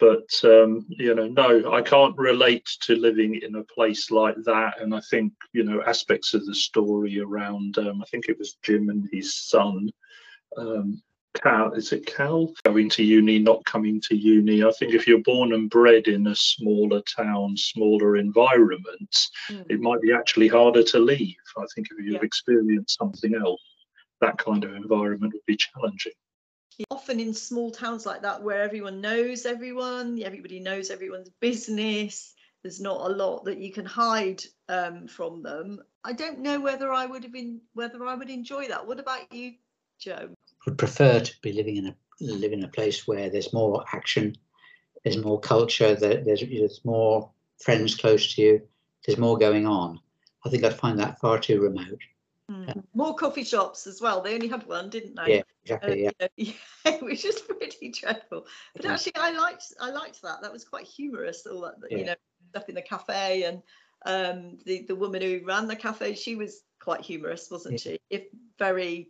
But, 0.00 0.28
um, 0.44 0.86
you 0.88 1.14
know, 1.14 1.28
no, 1.28 1.72
I 1.72 1.82
can't 1.82 2.16
relate 2.16 2.68
to 2.82 2.96
living 2.96 3.40
in 3.42 3.54
a 3.54 3.64
place 3.64 4.10
like 4.10 4.36
that. 4.44 4.80
And 4.80 4.94
I 4.94 5.00
think, 5.10 5.32
you 5.52 5.62
know, 5.62 5.82
aspects 5.82 6.34
of 6.34 6.44
the 6.46 6.54
story 6.54 7.20
around, 7.20 7.78
um, 7.78 8.02
I 8.02 8.06
think 8.06 8.28
it 8.28 8.38
was 8.38 8.56
Jim 8.62 8.88
and 8.88 9.08
his 9.12 9.36
son, 9.36 9.90
um, 10.56 11.02
Cal, 11.34 11.72
is 11.72 11.92
it 11.92 12.06
Cal? 12.06 12.52
Going 12.64 12.88
to 12.90 13.02
uni, 13.02 13.38
not 13.38 13.64
coming 13.64 14.00
to 14.02 14.16
uni. 14.16 14.64
I 14.64 14.70
think 14.72 14.94
if 14.94 15.06
you're 15.06 15.22
born 15.22 15.52
and 15.52 15.68
bred 15.68 16.08
in 16.08 16.26
a 16.28 16.34
smaller 16.34 17.02
town, 17.02 17.56
smaller 17.56 18.16
environment, 18.16 19.16
mm. 19.50 19.66
it 19.68 19.80
might 19.80 20.00
be 20.00 20.12
actually 20.12 20.48
harder 20.48 20.82
to 20.84 20.98
leave. 20.98 21.36
I 21.56 21.64
think 21.74 21.88
if 21.90 22.04
you've 22.04 22.14
yeah. 22.14 22.20
experienced 22.22 22.96
something 22.98 23.34
else, 23.34 23.62
that 24.20 24.38
kind 24.38 24.64
of 24.64 24.74
environment 24.74 25.34
would 25.34 25.46
be 25.46 25.56
challenging. 25.56 26.12
Often 26.90 27.20
in 27.20 27.34
small 27.34 27.70
towns 27.70 28.06
like 28.06 28.22
that, 28.22 28.42
where 28.42 28.62
everyone 28.62 29.00
knows 29.00 29.46
everyone, 29.46 30.20
everybody 30.22 30.60
knows 30.60 30.90
everyone's 30.90 31.30
business, 31.40 32.34
there's 32.62 32.80
not 32.80 33.10
a 33.10 33.14
lot 33.14 33.44
that 33.44 33.58
you 33.58 33.70
can 33.70 33.84
hide 33.84 34.42
um, 34.68 35.06
from 35.06 35.42
them. 35.42 35.80
I 36.02 36.14
don't 36.14 36.40
know 36.40 36.58
whether 36.60 36.92
I 36.92 37.06
would 37.06 37.22
have 37.22 37.32
been 37.32 37.60
whether 37.74 38.04
I 38.06 38.14
would 38.14 38.30
enjoy 38.30 38.68
that. 38.68 38.86
What 38.86 38.98
about 38.98 39.32
you, 39.32 39.52
Joe? 40.00 40.30
Would 40.64 40.78
prefer 40.78 41.20
to 41.20 41.34
be 41.42 41.52
living 41.52 41.76
in 41.76 41.86
a 41.86 41.96
live 42.20 42.52
in 42.52 42.64
a 42.64 42.68
place 42.68 43.06
where 43.06 43.28
there's 43.28 43.52
more 43.52 43.84
action, 43.92 44.36
there's 45.02 45.18
more 45.18 45.40
culture, 45.40 45.94
there's 45.94 46.40
there's 46.40 46.84
more 46.84 47.30
friends 47.60 47.94
close 47.94 48.34
to 48.34 48.42
you, 48.42 48.62
there's 49.04 49.18
more 49.18 49.38
going 49.38 49.66
on. 49.66 50.00
I 50.44 50.50
think 50.50 50.64
I'd 50.64 50.74
find 50.74 50.98
that 50.98 51.20
far 51.20 51.38
too 51.38 51.60
remote. 51.60 52.00
Mm. 52.50 52.84
more 52.92 53.14
coffee 53.14 53.42
shops 53.42 53.86
as 53.86 54.02
well. 54.02 54.20
They 54.20 54.34
only 54.34 54.48
had 54.48 54.66
one, 54.66 54.90
didn't 54.90 55.14
they? 55.14 55.36
Yeah, 55.36 55.42
exactly. 55.62 56.06
Uh, 56.06 56.12
yeah. 56.18 56.28
You 56.36 56.46
know, 56.84 56.92
yeah, 56.92 56.98
which 56.98 57.24
is 57.24 57.40
pretty 57.40 57.90
dreadful. 57.90 58.46
But 58.76 58.84
yeah. 58.84 58.92
actually, 58.92 59.16
I 59.16 59.30
liked 59.30 59.72
I 59.80 59.90
liked 59.90 60.20
that. 60.22 60.42
That 60.42 60.52
was 60.52 60.64
quite 60.64 60.86
humorous. 60.86 61.46
All 61.46 61.62
that 61.62 61.76
yeah. 61.90 61.98
you 61.98 62.04
know 62.04 62.14
stuff 62.50 62.68
in 62.68 62.74
the 62.74 62.82
cafe 62.82 63.44
and 63.44 63.62
um, 64.04 64.58
the 64.66 64.84
the 64.86 64.94
woman 64.94 65.22
who 65.22 65.40
ran 65.44 65.68
the 65.68 65.76
cafe. 65.76 66.14
She 66.14 66.36
was 66.36 66.62
quite 66.80 67.00
humorous, 67.00 67.50
wasn't 67.50 67.80
she? 67.80 67.98
If 68.10 68.24
very 68.58 69.08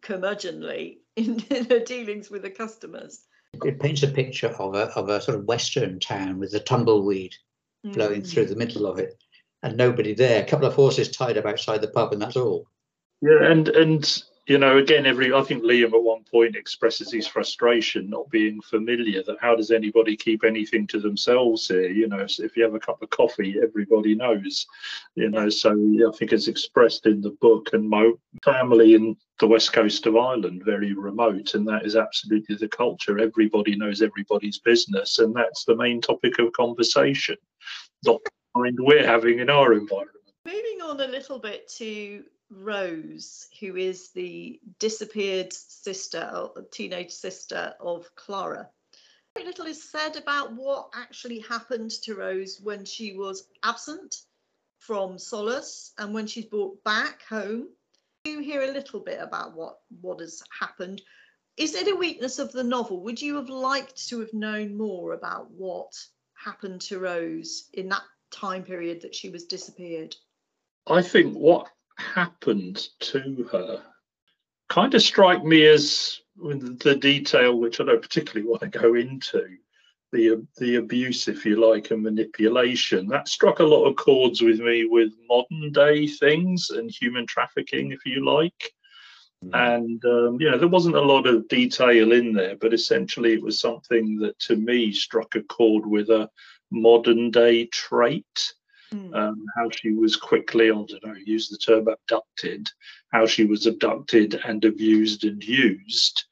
curmudgeonly 0.00 0.98
in, 1.16 1.40
in 1.50 1.64
her 1.66 1.80
dealings 1.80 2.30
with 2.30 2.42
the 2.42 2.50
customers. 2.50 3.24
It 3.64 3.78
paints 3.78 4.02
a 4.02 4.08
picture 4.08 4.48
of 4.48 4.74
a, 4.74 4.86
of 4.96 5.08
a 5.08 5.20
sort 5.20 5.38
of 5.38 5.44
western 5.44 6.00
town 6.00 6.38
with 6.40 6.50
the 6.50 6.60
tumbleweed 6.60 7.34
mm. 7.86 8.32
through 8.32 8.46
the 8.46 8.56
middle 8.56 8.86
of 8.86 8.98
it 8.98 9.14
and 9.62 9.76
nobody 9.76 10.12
there. 10.14 10.42
A 10.42 10.46
couple 10.46 10.66
of 10.66 10.74
horses 10.74 11.10
tied 11.10 11.38
up 11.38 11.46
outside 11.46 11.80
the 11.80 11.88
pub 11.88 12.12
and 12.12 12.20
that's 12.20 12.36
all. 12.36 12.66
Yeah, 13.22 13.44
and 13.44 13.68
and 13.68 14.22
you 14.46 14.58
know, 14.58 14.76
again, 14.76 15.06
every 15.06 15.32
I 15.32 15.42
think 15.42 15.62
Liam 15.62 15.94
at 15.94 16.02
one 16.02 16.22
point 16.24 16.54
expresses 16.54 17.10
his 17.10 17.26
frustration 17.26 18.10
not 18.10 18.28
being 18.30 18.60
familiar. 18.60 19.22
That 19.22 19.38
how 19.40 19.56
does 19.56 19.70
anybody 19.70 20.16
keep 20.16 20.44
anything 20.44 20.86
to 20.88 21.00
themselves 21.00 21.66
here? 21.68 21.90
You 21.90 22.08
know, 22.08 22.26
if 22.38 22.54
you 22.56 22.62
have 22.62 22.74
a 22.74 22.80
cup 22.80 23.00
of 23.00 23.08
coffee, 23.08 23.56
everybody 23.62 24.14
knows. 24.14 24.66
You 25.14 25.30
know, 25.30 25.48
so 25.48 25.70
I 25.70 26.16
think 26.16 26.32
it's 26.32 26.48
expressed 26.48 27.06
in 27.06 27.22
the 27.22 27.30
book. 27.40 27.70
And 27.72 27.88
my 27.88 28.12
family 28.42 28.94
in 28.94 29.16
the 29.40 29.46
west 29.46 29.72
coast 29.72 30.04
of 30.06 30.16
Ireland, 30.16 30.62
very 30.62 30.92
remote, 30.92 31.54
and 31.54 31.66
that 31.68 31.86
is 31.86 31.96
absolutely 31.96 32.56
the 32.56 32.68
culture. 32.68 33.18
Everybody 33.18 33.76
knows 33.76 34.02
everybody's 34.02 34.58
business, 34.58 35.20
and 35.20 35.34
that's 35.34 35.64
the 35.64 35.76
main 35.76 36.02
topic 36.02 36.38
of 36.38 36.52
conversation. 36.52 37.36
Not 38.04 38.22
the 38.22 38.30
kind 38.54 38.76
we're 38.78 39.06
having 39.06 39.38
in 39.38 39.48
our 39.48 39.72
environment. 39.72 40.10
Moving 40.44 40.82
on 40.82 41.00
a 41.00 41.06
little 41.06 41.38
bit 41.38 41.66
to 41.78 42.24
Rose, 42.56 43.48
who 43.60 43.76
is 43.76 44.10
the 44.10 44.60
disappeared 44.78 45.52
sister, 45.52 46.48
teenage 46.70 47.10
sister 47.10 47.74
of 47.80 48.14
Clara. 48.14 48.70
Very 49.34 49.46
little 49.46 49.66
is 49.66 49.90
said 49.90 50.16
about 50.16 50.52
what 50.52 50.90
actually 50.94 51.40
happened 51.40 51.90
to 52.02 52.14
Rose 52.14 52.60
when 52.60 52.84
she 52.84 53.14
was 53.14 53.48
absent 53.62 54.22
from 54.78 55.18
Solace 55.18 55.92
and 55.98 56.14
when 56.14 56.26
she's 56.26 56.44
brought 56.44 56.82
back 56.84 57.22
home. 57.22 57.68
You 58.24 58.40
hear 58.40 58.62
a 58.62 58.72
little 58.72 59.00
bit 59.00 59.20
about 59.20 59.54
what 59.54 59.80
what 60.00 60.20
has 60.20 60.42
happened. 60.58 61.02
Is 61.56 61.74
it 61.74 61.88
a 61.88 61.96
weakness 61.96 62.38
of 62.38 62.52
the 62.52 62.64
novel? 62.64 63.00
Would 63.00 63.20
you 63.20 63.36
have 63.36 63.48
liked 63.48 64.08
to 64.08 64.20
have 64.20 64.32
known 64.32 64.76
more 64.76 65.12
about 65.12 65.50
what 65.50 65.92
happened 66.34 66.80
to 66.82 66.98
Rose 66.98 67.68
in 67.72 67.88
that 67.88 68.04
time 68.30 68.62
period 68.62 69.02
that 69.02 69.14
she 69.14 69.30
was 69.30 69.44
disappeared? 69.44 70.14
I 70.86 71.02
think 71.02 71.34
what 71.34 71.68
happened 71.96 72.88
to 73.00 73.48
her 73.52 73.82
kind 74.68 74.94
of 74.94 75.02
strike 75.02 75.44
me 75.44 75.66
as 75.66 76.20
the 76.36 76.96
detail 77.00 77.58
which 77.58 77.80
I 77.80 77.84
don't 77.84 78.02
particularly 78.02 78.48
want 78.48 78.62
to 78.62 78.78
go 78.78 78.94
into 78.94 79.56
the 80.14 80.46
the 80.58 80.76
abuse, 80.76 81.28
if 81.28 81.44
you 81.44 81.56
like, 81.56 81.90
and 81.90 82.02
manipulation. 82.02 83.08
That 83.08 83.28
struck 83.28 83.58
a 83.58 83.64
lot 83.64 83.84
of 83.84 83.96
chords 83.96 84.40
with 84.40 84.60
me 84.60 84.86
with 84.86 85.12
modern 85.28 85.72
day 85.72 86.06
things 86.06 86.70
and 86.70 86.90
human 86.90 87.26
trafficking, 87.26 87.90
if 87.90 88.06
you 88.06 88.24
like. 88.24 88.72
Mm. 89.44 89.76
And 89.76 90.04
um, 90.04 90.40
you 90.40 90.50
know, 90.50 90.58
there 90.58 90.68
wasn't 90.68 90.96
a 90.96 91.00
lot 91.00 91.26
of 91.26 91.48
detail 91.48 92.12
in 92.12 92.32
there, 92.32 92.56
but 92.56 92.72
essentially 92.72 93.32
it 93.34 93.42
was 93.42 93.60
something 93.60 94.16
that 94.18 94.38
to 94.40 94.56
me 94.56 94.92
struck 94.92 95.34
a 95.34 95.42
chord 95.42 95.84
with 95.84 96.10
a 96.10 96.30
modern 96.70 97.30
day 97.30 97.66
trait 97.66 98.54
mm. 98.94 99.14
um, 99.14 99.44
how 99.56 99.68
she 99.70 99.92
was 99.92 100.16
quickly, 100.16 100.66
I 100.66 100.74
don't 100.74 101.04
know, 101.04 101.14
use 101.24 101.48
the 101.48 101.58
term 101.58 101.88
abducted, 101.88 102.68
how 103.12 103.26
she 103.26 103.44
was 103.44 103.66
abducted 103.66 104.40
and 104.44 104.64
abused 104.64 105.24
and 105.24 105.42
used, 105.42 106.24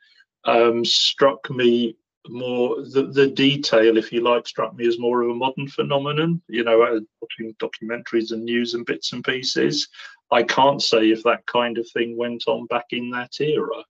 um, 0.45 0.85
struck 0.85 1.51
me 1.51 1.97
more 2.29 2.77
the, 2.83 3.11
the 3.13 3.27
detail 3.27 3.97
if 3.97 4.13
you 4.13 4.21
like 4.21 4.47
struck 4.47 4.75
me 4.77 4.87
as 4.87 4.99
more 4.99 5.23
of 5.23 5.31
a 5.31 5.35
modern 5.35 5.67
phenomenon 5.67 6.41
you 6.49 6.63
know 6.63 6.81
uh, 6.83 7.01
watching 7.21 7.53
documentaries 7.55 8.31
and 8.31 8.45
news 8.45 8.75
and 8.75 8.87
bits 8.87 9.13
and 9.13 9.25
pieces 9.25 9.89
i 10.31 10.41
can't 10.41 10.81
say 10.81 11.11
if 11.11 11.23
that 11.25 11.45
kind 11.47 11.79
of 11.79 11.91
thing 11.91 12.17
went 12.17 12.45
on 12.47 12.65
back 12.67 12.87
in 12.91 13.11
that 13.11 13.33
era 13.41 13.83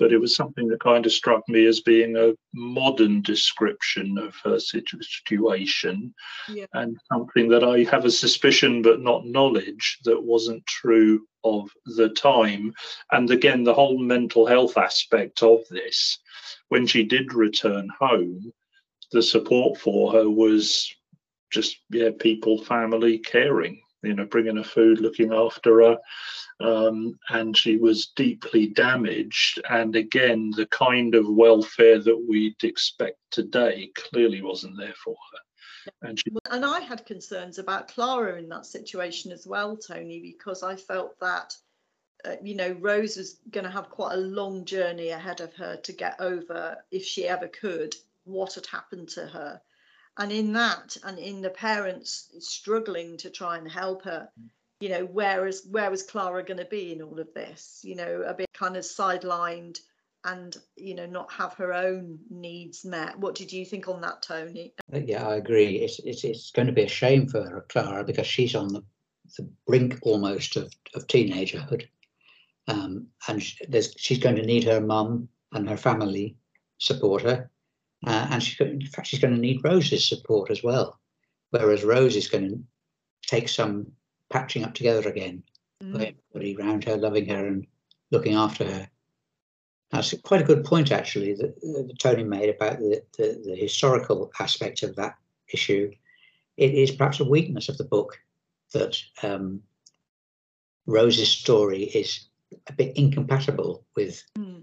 but 0.00 0.12
it 0.12 0.18
was 0.18 0.34
something 0.34 0.66
that 0.68 0.80
kind 0.80 1.04
of 1.04 1.12
struck 1.12 1.46
me 1.46 1.66
as 1.66 1.80
being 1.80 2.16
a 2.16 2.32
modern 2.54 3.20
description 3.20 4.16
of 4.16 4.34
her 4.42 4.58
situation 4.58 6.12
yeah. 6.48 6.64
and 6.72 6.96
something 7.12 7.48
that 7.50 7.62
I 7.62 7.84
have 7.84 8.06
a 8.06 8.10
suspicion 8.10 8.80
but 8.80 9.00
not 9.00 9.26
knowledge 9.26 9.98
that 10.04 10.20
wasn't 10.20 10.66
true 10.66 11.26
of 11.44 11.68
the 11.84 12.08
time. 12.08 12.72
And 13.12 13.30
again, 13.30 13.62
the 13.62 13.74
whole 13.74 13.98
mental 13.98 14.46
health 14.46 14.78
aspect 14.78 15.42
of 15.42 15.60
this, 15.70 16.18
when 16.70 16.86
she 16.86 17.04
did 17.04 17.34
return 17.34 17.90
home, 18.00 18.52
the 19.12 19.22
support 19.22 19.78
for 19.78 20.12
her 20.12 20.30
was 20.30 20.90
just, 21.50 21.76
yeah, 21.90 22.10
people, 22.18 22.64
family 22.64 23.18
caring, 23.18 23.82
you 24.02 24.14
know, 24.14 24.24
bringing 24.24 24.56
her 24.56 24.64
food, 24.64 25.00
looking 25.00 25.32
after 25.32 25.82
her 25.82 25.98
um, 26.60 27.18
and 27.30 27.56
she 27.56 27.76
was 27.76 28.08
deeply 28.08 28.66
damaged. 28.66 29.60
And 29.68 29.96
again, 29.96 30.52
the 30.54 30.66
kind 30.66 31.14
of 31.14 31.28
welfare 31.28 31.98
that 31.98 32.26
we'd 32.28 32.62
expect 32.62 33.18
today 33.30 33.90
clearly 33.94 34.42
wasn't 34.42 34.76
there 34.78 34.94
for 35.02 35.14
her. 35.32 35.98
And, 36.08 36.18
she- 36.18 36.30
and 36.50 36.64
I 36.64 36.80
had 36.80 37.06
concerns 37.06 37.58
about 37.58 37.88
Clara 37.88 38.38
in 38.38 38.48
that 38.50 38.66
situation 38.66 39.32
as 39.32 39.46
well, 39.46 39.76
Tony, 39.76 40.20
because 40.20 40.62
I 40.62 40.76
felt 40.76 41.18
that. 41.20 41.54
Uh, 42.22 42.36
you 42.42 42.54
know, 42.54 42.76
Rose 42.80 43.16
was 43.16 43.38
going 43.50 43.64
to 43.64 43.70
have 43.70 43.88
quite 43.88 44.12
a 44.12 44.18
long 44.20 44.66
journey 44.66 45.08
ahead 45.08 45.40
of 45.40 45.54
her 45.54 45.76
to 45.76 45.92
get 45.92 46.20
over, 46.20 46.76
if 46.90 47.02
she 47.02 47.26
ever 47.26 47.48
could, 47.48 47.96
what 48.24 48.52
had 48.52 48.66
happened 48.66 49.08
to 49.10 49.26
her. 49.26 49.58
And 50.18 50.32
in 50.32 50.52
that, 50.54 50.96
and 51.04 51.18
in 51.18 51.40
the 51.40 51.50
parents 51.50 52.28
struggling 52.40 53.16
to 53.18 53.30
try 53.30 53.56
and 53.56 53.70
help 53.70 54.04
her, 54.04 54.28
you 54.80 54.88
know 54.88 55.04
where 55.04 55.46
is 55.46 55.66
where 55.70 55.90
was 55.90 56.02
clara 56.02 56.42
going 56.42 56.58
to 56.58 56.64
be 56.64 56.92
in 56.92 57.02
all 57.02 57.20
of 57.20 57.32
this? 57.34 57.80
You 57.84 57.96
know 57.96 58.22
a 58.26 58.34
bit 58.34 58.48
kind 58.54 58.76
of 58.76 58.84
sidelined 58.84 59.78
and 60.24 60.56
you 60.76 60.94
know 60.94 61.06
not 61.06 61.32
have 61.32 61.54
her 61.54 61.72
own 61.72 62.18
needs 62.30 62.84
met. 62.84 63.18
What 63.18 63.34
did 63.34 63.52
you 63.52 63.64
think 63.64 63.88
on 63.88 64.00
that 64.00 64.22
tony? 64.22 64.74
Yeah 64.92 65.26
i 65.26 65.36
agree. 65.36 65.76
It's 65.76 65.98
it's, 66.00 66.24
it's 66.24 66.50
going 66.50 66.66
to 66.66 66.72
be 66.72 66.84
a 66.84 66.88
shame 66.88 67.28
for 67.28 67.42
her, 67.42 67.66
clara 67.68 68.04
because 68.04 68.26
she's 68.26 68.54
on 68.54 68.68
the, 68.68 68.82
the 69.36 69.48
brink 69.66 69.98
almost 70.02 70.56
of, 70.56 70.72
of 70.94 71.06
teenagerhood. 71.06 71.86
Um, 72.68 73.08
and 73.28 73.42
she, 73.42 73.56
she's 73.96 74.18
going 74.18 74.36
to 74.36 74.46
need 74.46 74.64
her 74.64 74.80
mum 74.80 75.28
and 75.52 75.68
her 75.68 75.76
family 75.76 76.36
support 76.78 77.22
her 77.22 77.50
uh, 78.06 78.28
and 78.30 78.42
she's 78.42 78.58
in 78.60 78.80
fact 78.86 79.06
she's 79.06 79.20
going 79.20 79.34
to 79.34 79.40
need 79.40 79.64
rose's 79.64 80.08
support 80.08 80.50
as 80.50 80.62
well 80.62 80.98
whereas 81.50 81.84
rose 81.84 82.16
is 82.16 82.28
going 82.28 82.48
to 82.48 82.58
take 83.26 83.48
some 83.48 83.92
patching 84.30 84.64
up 84.64 84.74
together 84.74 85.08
again. 85.08 85.42
Mm. 85.82 86.14
Everybody 86.32 86.56
around 86.56 86.84
her, 86.84 86.96
loving 86.96 87.28
her 87.28 87.46
and 87.46 87.66
looking 88.10 88.34
after 88.34 88.64
her. 88.64 88.88
That's 89.90 90.14
quite 90.22 90.40
a 90.40 90.44
good 90.44 90.64
point, 90.64 90.92
actually, 90.92 91.34
that, 91.34 91.60
that 91.60 91.96
Tony 91.98 92.22
made 92.22 92.48
about 92.48 92.78
the, 92.78 93.02
the, 93.18 93.42
the, 93.44 93.56
historical 93.56 94.30
aspect 94.38 94.84
of 94.84 94.94
that 94.96 95.16
issue. 95.52 95.90
It 96.56 96.74
is 96.74 96.92
perhaps 96.92 97.18
a 97.18 97.24
weakness 97.24 97.68
of 97.68 97.76
the 97.76 97.84
book 97.84 98.20
that 98.72 98.96
um, 99.24 99.62
Rose's 100.86 101.28
story 101.28 101.84
is 101.84 102.28
a 102.68 102.72
bit 102.72 102.96
incompatible 102.96 103.84
with 103.96 104.22
mm. 104.38 104.62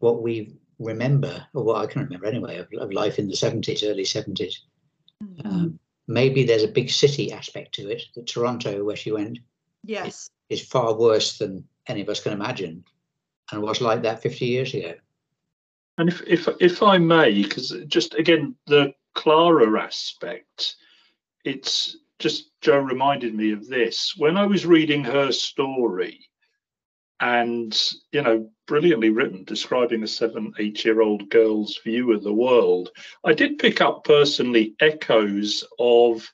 what 0.00 0.22
we 0.22 0.56
remember, 0.78 1.46
or 1.54 1.64
what 1.64 1.82
I 1.82 1.86
can 1.86 2.02
remember 2.02 2.26
anyway, 2.26 2.58
of, 2.58 2.68
of 2.78 2.92
life 2.92 3.18
in 3.18 3.28
the 3.28 3.34
70s, 3.34 3.88
early 3.88 4.04
70s. 4.04 4.54
Mm. 5.22 5.46
Um, 5.46 5.78
maybe 6.06 6.44
there's 6.44 6.64
a 6.64 6.68
big 6.68 6.90
city 6.90 7.32
aspect 7.32 7.74
to 7.74 7.90
it. 7.90 8.02
The 8.14 8.22
Toronto, 8.22 8.84
where 8.84 8.96
she 8.96 9.12
went, 9.12 9.38
yes, 9.84 10.30
is, 10.50 10.60
is 10.60 10.68
far 10.68 10.94
worse 10.94 11.38
than 11.38 11.64
any 11.86 12.02
of 12.02 12.08
us 12.08 12.20
can 12.20 12.32
imagine, 12.32 12.84
and 13.50 13.62
was 13.62 13.80
like 13.80 14.02
that 14.02 14.22
50 14.22 14.46
years 14.46 14.74
ago. 14.74 14.94
And 15.98 16.08
if 16.08 16.22
if 16.26 16.48
if 16.60 16.82
I 16.82 16.98
may, 16.98 17.42
because 17.42 17.74
just 17.88 18.14
again 18.14 18.54
the 18.66 18.94
Clara 19.14 19.80
aspect, 19.80 20.76
it's 21.44 21.96
just 22.20 22.50
Joe 22.60 22.78
reminded 22.78 23.34
me 23.34 23.52
of 23.52 23.66
this 23.66 24.14
when 24.16 24.36
I 24.36 24.46
was 24.46 24.66
reading 24.66 25.02
her 25.04 25.32
story 25.32 26.27
and 27.20 27.80
you 28.12 28.22
know 28.22 28.50
brilliantly 28.66 29.10
written 29.10 29.44
describing 29.44 30.02
a 30.02 30.06
seven 30.06 30.52
eight 30.58 30.84
year 30.84 31.00
old 31.00 31.28
girl's 31.30 31.78
view 31.84 32.12
of 32.12 32.22
the 32.22 32.32
world. 32.32 32.90
I 33.24 33.32
did 33.32 33.58
pick 33.58 33.80
up 33.80 34.04
personally 34.04 34.74
echoes 34.80 35.64
of 35.78 36.30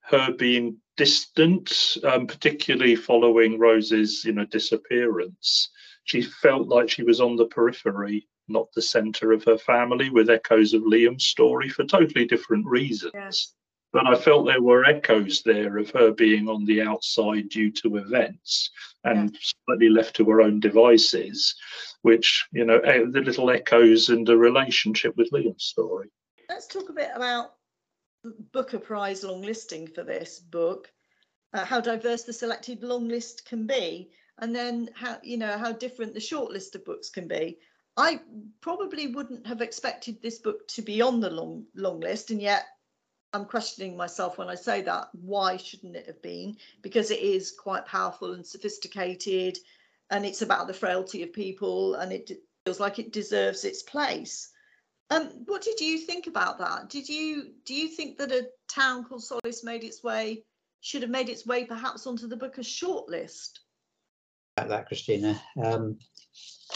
her 0.00 0.32
being 0.32 0.76
distant 0.96 1.96
um, 2.04 2.26
particularly 2.26 2.96
following 2.96 3.58
rose's 3.58 4.24
you 4.24 4.32
know 4.32 4.44
disappearance. 4.46 5.70
She 6.04 6.22
felt 6.22 6.68
like 6.68 6.90
she 6.90 7.02
was 7.02 7.20
on 7.20 7.36
the 7.36 7.46
periphery 7.46 8.26
not 8.50 8.72
the 8.74 8.80
center 8.82 9.32
of 9.32 9.44
her 9.44 9.58
family 9.58 10.08
with 10.08 10.30
echoes 10.30 10.72
of 10.72 10.82
liam's 10.82 11.26
story 11.26 11.68
for 11.68 11.84
totally 11.84 12.26
different 12.26 12.64
reasons. 12.66 13.12
Yes 13.14 13.52
but 13.92 14.06
I 14.06 14.16
felt 14.16 14.46
there 14.46 14.62
were 14.62 14.84
echoes 14.84 15.42
there 15.42 15.78
of 15.78 15.90
her 15.90 16.12
being 16.12 16.48
on 16.48 16.64
the 16.64 16.82
outside 16.82 17.48
due 17.48 17.70
to 17.72 17.96
events 17.96 18.70
and 19.04 19.32
yeah. 19.32 19.38
slightly 19.66 19.88
left 19.88 20.16
to 20.16 20.24
her 20.26 20.42
own 20.42 20.60
devices, 20.60 21.54
which, 22.02 22.46
you 22.52 22.64
know, 22.64 22.80
the 22.80 23.20
little 23.20 23.50
echoes 23.50 24.10
and 24.10 24.26
the 24.26 24.36
relationship 24.36 25.16
with 25.16 25.30
Liam's 25.30 25.64
story. 25.64 26.10
Let's 26.48 26.66
talk 26.66 26.90
a 26.90 26.92
bit 26.92 27.10
about 27.14 27.54
Booker 28.52 28.78
Prize 28.78 29.24
long 29.24 29.42
listing 29.42 29.86
for 29.86 30.04
this 30.04 30.38
book, 30.38 30.92
uh, 31.54 31.64
how 31.64 31.80
diverse 31.80 32.24
the 32.24 32.32
selected 32.32 32.82
long 32.82 33.08
list 33.08 33.46
can 33.46 33.66
be, 33.66 34.10
and 34.38 34.54
then 34.54 34.90
how, 34.94 35.18
you 35.22 35.38
know, 35.38 35.56
how 35.56 35.72
different 35.72 36.14
the 36.14 36.20
short 36.20 36.52
list 36.52 36.74
of 36.74 36.84
books 36.84 37.08
can 37.08 37.26
be. 37.26 37.58
I 37.96 38.20
probably 38.60 39.08
wouldn't 39.08 39.46
have 39.46 39.60
expected 39.60 40.20
this 40.22 40.38
book 40.38 40.68
to 40.68 40.82
be 40.82 41.00
on 41.00 41.20
the 41.20 41.30
long 41.30 41.64
long 41.74 42.00
list, 42.00 42.30
and 42.30 42.40
yet 42.40 42.66
I'm 43.32 43.44
questioning 43.44 43.96
myself 43.96 44.38
when 44.38 44.48
I 44.48 44.54
say 44.54 44.82
that. 44.82 45.08
Why 45.12 45.56
shouldn't 45.56 45.96
it 45.96 46.06
have 46.06 46.22
been? 46.22 46.56
Because 46.82 47.10
it 47.10 47.20
is 47.20 47.52
quite 47.52 47.84
powerful 47.86 48.32
and 48.32 48.46
sophisticated, 48.46 49.58
and 50.10 50.24
it's 50.24 50.42
about 50.42 50.66
the 50.66 50.74
frailty 50.74 51.22
of 51.22 51.32
people, 51.32 51.96
and 51.96 52.12
it 52.12 52.30
feels 52.64 52.80
like 52.80 52.98
it 52.98 53.12
deserves 53.12 53.64
its 53.64 53.82
place. 53.82 54.50
Um, 55.10 55.44
what 55.46 55.62
did 55.62 55.80
you 55.80 55.98
think 55.98 56.26
about 56.26 56.58
that? 56.58 56.90
Did 56.90 57.08
you 57.08 57.52
do 57.64 57.74
you 57.74 57.88
think 57.88 58.18
that 58.18 58.32
a 58.32 58.48
town 58.68 59.04
called 59.04 59.24
Solace 59.24 59.64
made 59.64 59.84
its 59.84 60.02
way 60.02 60.44
should 60.80 61.02
have 61.02 61.10
made 61.10 61.28
its 61.28 61.46
way 61.46 61.64
perhaps 61.64 62.06
onto 62.06 62.28
the 62.28 62.36
Booker 62.36 62.62
shortlist? 62.62 63.60
About 64.56 64.68
that, 64.70 64.86
Christina, 64.86 65.40
um, 65.62 65.98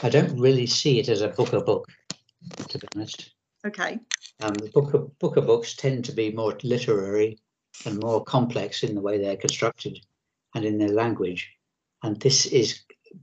I 0.02 0.08
don't 0.08 0.38
really 0.38 0.66
see 0.66 0.98
it 0.98 1.08
as 1.08 1.20
a 1.20 1.28
Booker 1.28 1.60
book, 1.60 1.86
to 2.68 2.78
be 2.78 2.86
honest. 2.94 3.32
Okay. 3.66 3.98
Um, 4.40 4.54
the 4.54 4.70
Booker, 4.74 5.06
Booker 5.20 5.40
books 5.40 5.74
tend 5.74 6.04
to 6.06 6.12
be 6.12 6.32
more 6.32 6.56
literary 6.62 7.38
and 7.86 8.00
more 8.00 8.24
complex 8.24 8.82
in 8.82 8.94
the 8.94 9.00
way 9.00 9.18
they're 9.18 9.36
constructed 9.36 9.98
and 10.54 10.64
in 10.64 10.78
their 10.78 10.92
language. 10.92 11.50
And 12.02 12.20
this 12.20 12.46
is 12.46 12.80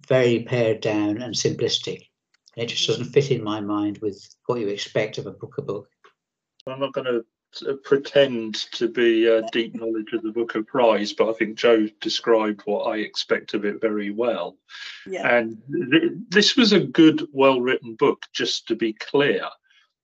very 0.08 0.44
pared 0.44 0.82
down 0.82 1.22
and 1.22 1.34
simplistic. 1.34 2.08
It 2.56 2.68
just 2.68 2.88
doesn't 2.88 3.06
fit 3.06 3.32
in 3.32 3.44
my 3.44 3.62
mind 3.62 4.00
with 4.00 4.36
what 4.46 4.60
you 4.60 4.68
expect 4.68 5.18
of 5.18 5.28
a 5.28 5.32
Booker 5.32 5.62
book. 5.62 5.90
I'm 6.68 6.80
not 6.80 6.94
going 6.94 7.06
to 7.06 7.26
pretend 7.84 8.56
to 8.74 8.88
be 8.88 9.26
a 9.28 9.42
deep 9.52 9.76
knowledge 9.76 10.14
of 10.14 10.22
the 10.22 10.32
Booker 10.32 10.64
Prize, 10.64 11.14
but 11.14 11.30
I 11.30 11.34
think 11.34 11.58
Joe 11.58 11.88
described 12.00 12.62
what 12.66 12.84
I 12.84 12.98
expect 12.98 13.54
of 13.54 13.66
it 13.66 13.82
very 13.82 14.12
well. 14.12 14.58
Yeah. 15.08 15.38
And 15.38 15.58
th- 15.92 16.14
this 16.30 16.56
was 16.56 16.74
a 16.74 16.80
good, 16.80 17.28
well 17.32 17.60
written 17.60 17.96
book, 17.96 18.26
just 18.34 18.68
to 18.68 18.76
be 18.76 18.94
clear. 18.94 19.44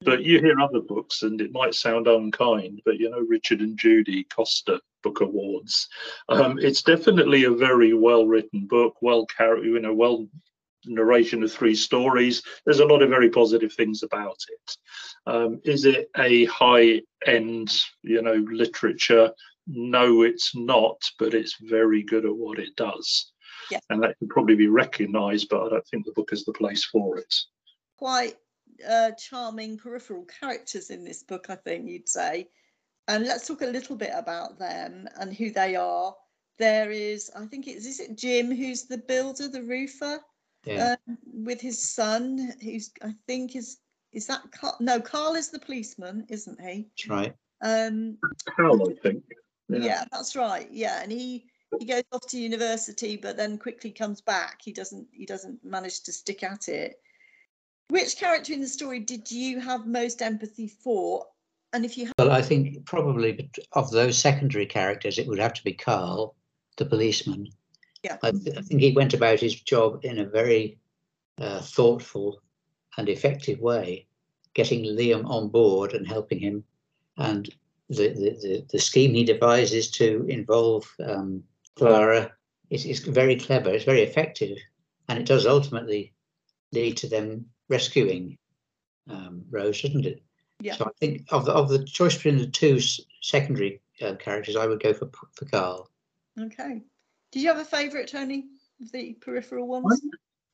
But 0.02 0.24
you 0.24 0.40
hear 0.40 0.60
other 0.60 0.82
books, 0.82 1.24
and 1.24 1.40
it 1.42 1.52
might 1.52 1.74
sound 1.74 2.08
unkind, 2.08 2.82
but 2.86 2.98
you 2.98 3.10
know, 3.10 3.20
Richard 3.20 3.62
and 3.62 3.78
Judy 3.78 4.26
Costa 4.26 4.80
Book 5.04 5.22
Awards. 5.22 5.88
Um, 6.30 6.60
it's 6.60 6.82
definitely 6.82 7.46
a 7.46 7.52
very 7.52 7.94
well 7.94 8.26
written 8.26 8.68
book, 8.68 8.96
well 9.02 9.26
carried, 9.26 9.66
you 9.66 9.80
know, 9.80 9.94
well 9.94 10.28
narration 10.88 11.44
of 11.44 11.52
three 11.52 11.76
stories. 11.76 12.42
There's 12.66 12.80
a 12.80 12.86
lot 12.86 13.02
of 13.02 13.10
very 13.10 13.30
positive 13.30 13.74
things 13.74 14.04
about 14.04 14.38
it. 14.50 14.78
Um, 15.28 15.62
is 15.64 15.86
it 15.86 16.10
a 16.18 16.46
high 16.46 17.02
end, 17.26 17.76
you 18.02 18.22
know, 18.22 18.46
literature? 18.52 19.32
No, 19.68 20.22
it's 20.22 20.56
not, 20.56 21.02
but 21.18 21.34
it's 21.34 21.56
very 21.62 22.04
good 22.04 22.26
at 22.26 22.36
what 22.36 22.60
it 22.60 22.76
does. 22.76 23.32
Yeah. 23.72 23.80
And 23.90 24.04
that 24.04 24.18
can 24.20 24.28
probably 24.28 24.56
be 24.56 24.68
recognized, 24.68 25.50
but 25.50 25.66
I 25.66 25.70
don't 25.70 25.88
think 25.88 26.06
the 26.06 26.12
book 26.12 26.30
is 26.32 26.46
the 26.46 26.54
place 26.54 26.86
for 26.86 27.18
it. 27.18 27.34
Quite 27.98 28.36
uh, 28.88 29.12
charming 29.12 29.78
peripheral 29.78 30.26
characters 30.40 30.90
in 30.90 31.04
this 31.04 31.24
book, 31.24 31.48
I 31.50 31.56
think 31.56 31.88
you'd 31.88 32.10
say. 32.10 32.50
And 33.08 33.26
let's 33.26 33.48
talk 33.48 33.62
a 33.62 33.68
little 33.68 33.96
bit 33.96 34.12
about 34.14 34.58
them 34.58 35.08
and 35.20 35.34
who 35.34 35.52
they 35.52 35.76
are. 35.76 36.16
There 36.58 36.92
is, 36.92 37.30
I 37.36 37.46
think 37.46 37.68
it's, 37.68 37.86
is 37.86 38.00
it 38.00 38.18
Jim 38.18 38.54
who's 38.56 38.84
the 38.84 38.98
builder, 38.98 39.48
the 39.48 39.64
roofer, 39.64 40.22
yeah. 40.66 40.96
um, 41.08 41.18
with 41.26 41.62
his 41.62 41.82
son, 41.94 42.54
who's, 42.64 42.92
I 43.04 43.14
think 43.28 43.56
is, 43.56 43.78
is 44.14 44.28
that 44.28 44.42
Carl? 44.52 44.78
No, 44.80 45.02
Carl 45.02 45.36
is 45.36 45.50
the 45.50 45.60
policeman, 45.60 46.26
isn't 46.30 46.60
he? 46.62 46.88
That's 46.98 47.10
right. 47.10 47.34
Um, 47.62 48.18
Carl, 48.56 48.90
I 48.90 48.94
think. 49.02 49.24
Yeah. 49.68 49.80
yeah, 49.80 50.04
that's 50.12 50.36
right. 50.36 50.68
Yeah, 50.72 51.02
and 51.02 51.12
he 51.12 51.48
he 51.80 51.86
goes 51.86 52.04
off 52.12 52.26
to 52.28 52.38
university, 52.38 53.18
but 53.18 53.36
then 53.36 53.58
quickly 53.58 53.92
comes 53.92 54.22
back. 54.22 54.62
He 54.64 54.72
doesn't 54.72 55.08
he 55.12 55.26
doesn't 55.26 55.64
manage 55.66 56.04
to 56.04 56.14
stick 56.14 56.44
at 56.44 56.70
it. 56.70 56.96
Which 57.90 58.18
character 58.18 58.54
in 58.54 58.62
the 58.62 58.68
story 58.68 59.00
did 59.00 59.32
you 59.32 59.60
have 59.60 59.86
most 59.86 60.22
empathy 60.22 60.68
for? 60.68 61.28
And 61.74 61.86
if 61.86 61.98
you 61.98 62.06
have- 62.06 62.14
well, 62.18 62.32
I 62.32 62.42
think 62.42 62.86
probably 62.86 63.50
of 63.74 63.92
those 63.92 64.18
secondary 64.18 64.66
characters, 64.66 65.20
it 65.20 65.28
would 65.28 65.40
have 65.40 65.54
to 65.54 65.64
be 65.64 65.74
Carl, 65.74 66.36
the 66.78 66.86
policeman. 66.86 67.50
Yeah. 68.04 68.18
I, 68.24 68.32
th- 68.32 68.58
I 68.58 68.62
think 68.62 68.82
he 68.82 68.92
went 68.92 69.14
about 69.14 69.40
his 69.40 69.60
job 69.60 70.04
in 70.04 70.20
a 70.20 70.26
very 70.26 70.78
uh, 71.38 71.62
thoughtful 71.62 72.42
and 72.98 73.10
effective 73.10 73.60
way, 73.60 74.08
getting 74.54 74.84
Liam 74.84 75.26
on 75.30 75.50
board 75.50 75.94
and 75.94 76.08
helping 76.08 76.40
him. 76.40 76.64
And 77.18 77.50
the, 77.90 78.10
the, 78.10 78.30
the, 78.42 78.66
the 78.72 78.80
scheme 78.80 79.14
he 79.14 79.24
devises 79.24 79.92
to 79.92 80.26
involve 80.28 80.92
um, 81.06 81.44
Clara 81.76 82.32
is, 82.70 82.86
is 82.86 83.00
very 83.00 83.36
clever, 83.36 83.70
it's 83.70 83.86
very 83.86 84.02
effective, 84.02 84.58
and 85.08 85.20
it 85.20 85.26
does 85.26 85.46
ultimately 85.46 86.14
lead 86.72 86.98
to 86.98 87.08
them 87.08 87.46
rescuing 87.70 88.38
um, 89.10 89.44
Rose, 89.50 89.82
doesn't 89.82 90.06
it? 90.06 90.24
Yeah. 90.62 90.76
So 90.76 90.86
I 90.86 90.92
think 91.00 91.26
of 91.32 91.46
the, 91.46 91.52
of 91.52 91.70
the 91.70 91.84
choice 91.84 92.16
between 92.16 92.38
the 92.38 92.48
two 92.48 92.80
secondary 93.22 93.82
uh, 94.02 94.16
characters, 94.16 94.56
I 94.56 94.68
would 94.68 94.82
go 94.82 94.94
for 94.94 95.10
for 95.34 95.46
Carl. 95.46 95.90
Okay. 96.40 96.82
Did 97.32 97.42
you 97.42 97.50
have 97.50 97.58
a 97.58 97.66
favourite, 97.66 98.08
Tony, 98.08 98.46
of 98.82 98.92
the 98.92 99.14
peripheral 99.14 99.68
ones? 99.68 100.02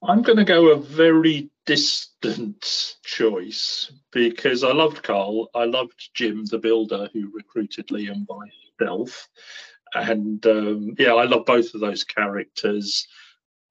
I'm 0.04 0.24
going 0.24 0.38
to 0.38 0.43
go 0.43 0.69
a 0.69 0.78
very 0.78 1.52
distant 1.67 2.97
choice 3.04 3.91
because 4.12 4.63
I 4.63 4.71
loved 4.71 5.04
Carl. 5.04 5.50
I 5.54 5.65
loved 5.65 6.10
Jim, 6.15 6.43
the 6.45 6.58
builder 6.58 7.08
who 7.13 7.32
recruited 7.32 7.88
Liam 7.88 8.26
by 8.26 8.47
stealth. 8.74 9.28
And 9.93 10.43
um, 10.47 10.95
yeah, 10.97 11.13
I 11.13 11.26
love 11.26 11.45
both 11.45 11.76
of 11.76 11.82
those 11.82 12.04
characters. 12.04 13.08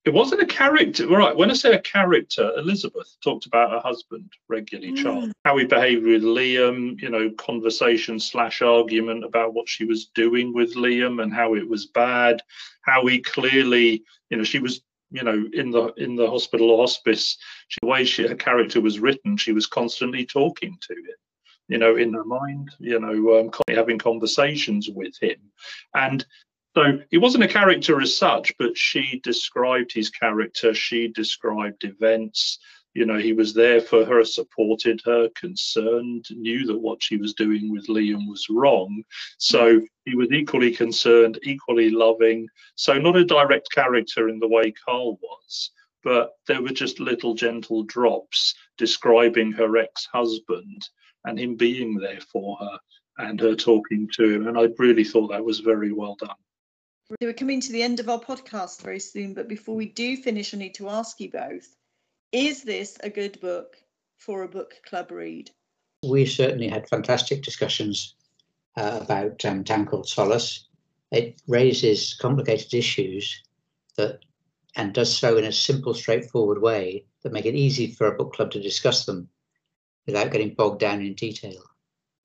It 0.04 0.14
wasn't 0.14 0.42
a 0.42 0.46
character, 0.46 1.06
right? 1.06 1.36
When 1.36 1.50
I 1.50 1.54
say 1.54 1.74
a 1.74 1.80
character, 1.80 2.52
Elizabeth 2.56 3.16
talked 3.22 3.44
about 3.44 3.70
her 3.70 3.80
husband 3.80 4.32
regularly, 4.48 4.94
Charles, 4.94 5.30
how 5.44 5.58
he 5.58 5.66
behaved 5.66 6.04
with 6.04 6.22
Liam, 6.22 7.00
you 7.00 7.10
know, 7.10 7.30
conversation 7.32 8.18
slash 8.18 8.62
argument 8.62 9.24
about 9.24 9.52
what 9.52 9.68
she 9.68 9.84
was 9.84 10.06
doing 10.06 10.54
with 10.54 10.74
Liam 10.74 11.22
and 11.22 11.34
how 11.34 11.54
it 11.54 11.68
was 11.68 11.86
bad, 11.86 12.42
how 12.80 13.06
he 13.06 13.20
clearly, 13.20 14.02
you 14.30 14.38
know, 14.38 14.44
she 14.44 14.58
was 14.58 14.80
you 15.10 15.24
know 15.24 15.44
in 15.52 15.70
the 15.72 15.92
in 15.96 16.14
the 16.14 16.30
hospital 16.30 16.70
or 16.70 16.82
hospice 16.82 17.36
she, 17.66 17.78
the 17.82 17.88
way 17.88 18.04
she 18.04 18.28
her 18.28 18.36
character 18.36 18.80
was 18.80 19.00
written 19.00 19.36
she 19.36 19.50
was 19.50 19.66
constantly 19.66 20.24
talking 20.24 20.78
to 20.80 20.92
him 20.92 21.18
you 21.70 21.78
know 21.78 21.96
in 21.96 22.12
her 22.12 22.24
mind 22.24 22.70
you 22.78 23.00
know 23.00 23.40
um, 23.40 23.50
having 23.74 23.98
conversations 23.98 24.90
with 24.90 25.14
him. 25.20 25.38
And 25.94 26.26
so 26.76 27.00
he 27.11 27.18
wasn't 27.18 27.42
a 27.42 27.48
character 27.48 28.00
as 28.00 28.16
such 28.16 28.56
but 28.59 28.76
she 28.76 29.20
described 29.24 29.92
his 29.92 30.09
character 30.09 30.72
she 30.72 31.09
described 31.09 31.85
events. 31.85 32.59
You 32.94 33.06
know 33.06 33.18
he 33.18 33.33
was 33.33 33.54
there 33.54 33.80
for 33.80 34.04
her 34.04 34.24
supported 34.24 35.00
her 35.04 35.28
concerned 35.30 36.26
knew 36.30 36.66
that 36.66 36.78
what 36.78 37.02
she 37.02 37.16
was 37.16 37.35
doing 37.35 37.72
with 37.72 37.88
liam 37.88 38.28
was 38.28 38.46
wrong. 38.48 39.02
So 39.38 39.80
he 40.04 40.14
was 40.14 40.30
equally 40.30 40.70
concerned 40.70 41.40
equally 41.42 41.90
loving. 41.90 42.48
So 42.76 42.94
not 42.98 43.16
a 43.16 43.24
direct 43.24 43.72
character 43.72 44.28
in 44.28 44.38
the 44.38 44.48
way 44.48 44.72
carl 44.72 45.18
was 45.22 45.70
but 46.04 46.35
there 46.46 46.62
were 46.62 46.68
just 46.68 47.00
little 47.00 47.35
gentle 47.35 47.83
drops 47.83 48.54
describing 48.78 49.52
her 49.52 49.76
ex-husband 49.76 50.88
and 51.24 51.38
him 51.38 51.56
being 51.56 51.96
there 51.96 52.20
for 52.33 52.56
her 52.59 52.78
and 53.18 53.38
her 53.40 53.54
talking 53.54 54.09
to 54.14 54.35
him. 54.35 54.46
And 54.46 54.56
i 54.59 54.68
really 54.78 55.04
thought 55.04 55.28
that 55.28 55.44
was 55.44 55.61
very 55.61 55.92
well 55.92 56.16
done 56.18 56.37
We're 57.18 57.33
coming 57.33 57.61
to 57.61 57.73
the 57.73 57.83
end 57.83 57.99
of 57.99 58.09
our 58.09 58.20
podcast 58.20 58.83
very 58.83 59.01
soon, 59.01 59.35
but 59.35 59.49
before 59.49 59.75
we 59.75 59.87
do 59.87 60.16
finish, 60.16 60.55
I 60.55 60.59
need 60.59 60.75
to 60.75 60.88
ask 60.88 61.20
you 61.20 61.31
both 61.31 61.77
is 62.31 62.62
this 62.62 62.96
a 63.03 63.11
good 63.11 63.40
book 63.40 63.77
for 64.16 64.44
a 64.44 64.49
book 64.49 64.75
club 64.87 65.11
read? 65.11 65.51
We 66.05 66.25
certainly 66.25 66.68
had 66.68 66.88
fantastic 66.88 67.42
discussions 67.42 68.14
uh, 68.77 69.01
about 69.03 69.44
um, 69.44 69.64
Town 69.64 69.87
Called 69.87 70.09
Solace. 70.09 70.68
It 71.11 71.42
raises 71.49 72.14
complicated 72.14 72.73
issues 72.75 73.42
that 73.96 74.20
and 74.77 74.92
does 74.92 75.12
so 75.16 75.37
in 75.37 75.44
a 75.44 75.53
simple, 75.53 75.94
straightforward 75.94 76.62
way 76.62 77.05
that 77.23 77.33
make 77.33 77.46
it 77.46 77.57
easy 77.57 77.92
for 77.92 78.07
a 78.07 78.16
book 78.16 78.33
club 78.33 78.53
to 78.53 78.62
discuss 78.62 79.05
them 79.05 79.29
without 80.07 80.31
getting 80.31 80.55
bogged 80.55 80.79
down 80.79 81.01
in 81.01 81.14
detail. 81.14 81.61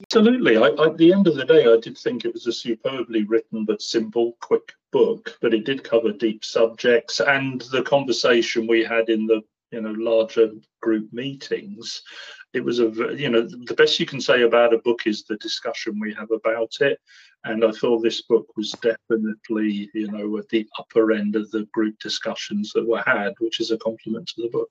Absolutely. 0.02 0.58
I, 0.58 0.68
at 0.86 0.98
the 0.98 1.14
end 1.14 1.28
of 1.28 1.36
the 1.36 1.46
day, 1.46 1.66
I 1.66 1.78
did 1.80 1.98
think 1.98 2.26
it 2.26 2.34
was 2.34 2.48
a 2.48 2.52
superbly 2.52 3.24
written 3.24 3.64
but 3.64 3.82
simple, 3.82 4.38
quick 4.42 4.74
book. 4.92 5.38
But 5.42 5.54
it 5.54 5.66
did 5.66 5.84
cover 5.84 6.12
deep 6.12 6.44
subjects, 6.44 7.22
and 7.22 7.62
the 7.72 7.82
conversation 7.82 8.68
we 8.68 8.84
had 8.84 9.10
in 9.10 9.26
the 9.26 9.42
you 9.72 9.82
know 9.82 9.92
larger 9.92 10.52
group 10.82 11.12
meetings. 11.14 12.02
It 12.54 12.64
was 12.64 12.80
a 12.80 12.90
you 13.18 13.30
know 13.30 13.42
the 13.42 13.74
best 13.76 14.00
you 14.00 14.06
can 14.06 14.20
say 14.22 14.42
about 14.42 14.74
a 14.74 14.80
book 14.80 15.08
is 15.08 15.24
the 15.24 15.38
discussion 15.38 16.00
we 16.00 16.14
have 16.14 16.32
about 16.32 16.74
it, 16.82 17.00
and 17.46 17.64
I 17.64 17.72
thought 17.72 18.04
this 18.04 18.22
book 18.22 18.48
was 18.58 18.72
definitely 18.82 19.90
you 19.94 20.12
know 20.12 20.38
at 20.38 20.50
the 20.50 20.68
upper 20.78 21.14
end 21.14 21.36
of 21.36 21.50
the 21.52 21.68
group 21.74 21.98
discussions 22.00 22.72
that 22.74 22.86
were 22.88 23.04
had, 23.06 23.34
which 23.40 23.60
is 23.62 23.72
a 23.72 23.78
compliment 23.78 24.28
to 24.30 24.42
the 24.42 24.50
book. 24.50 24.70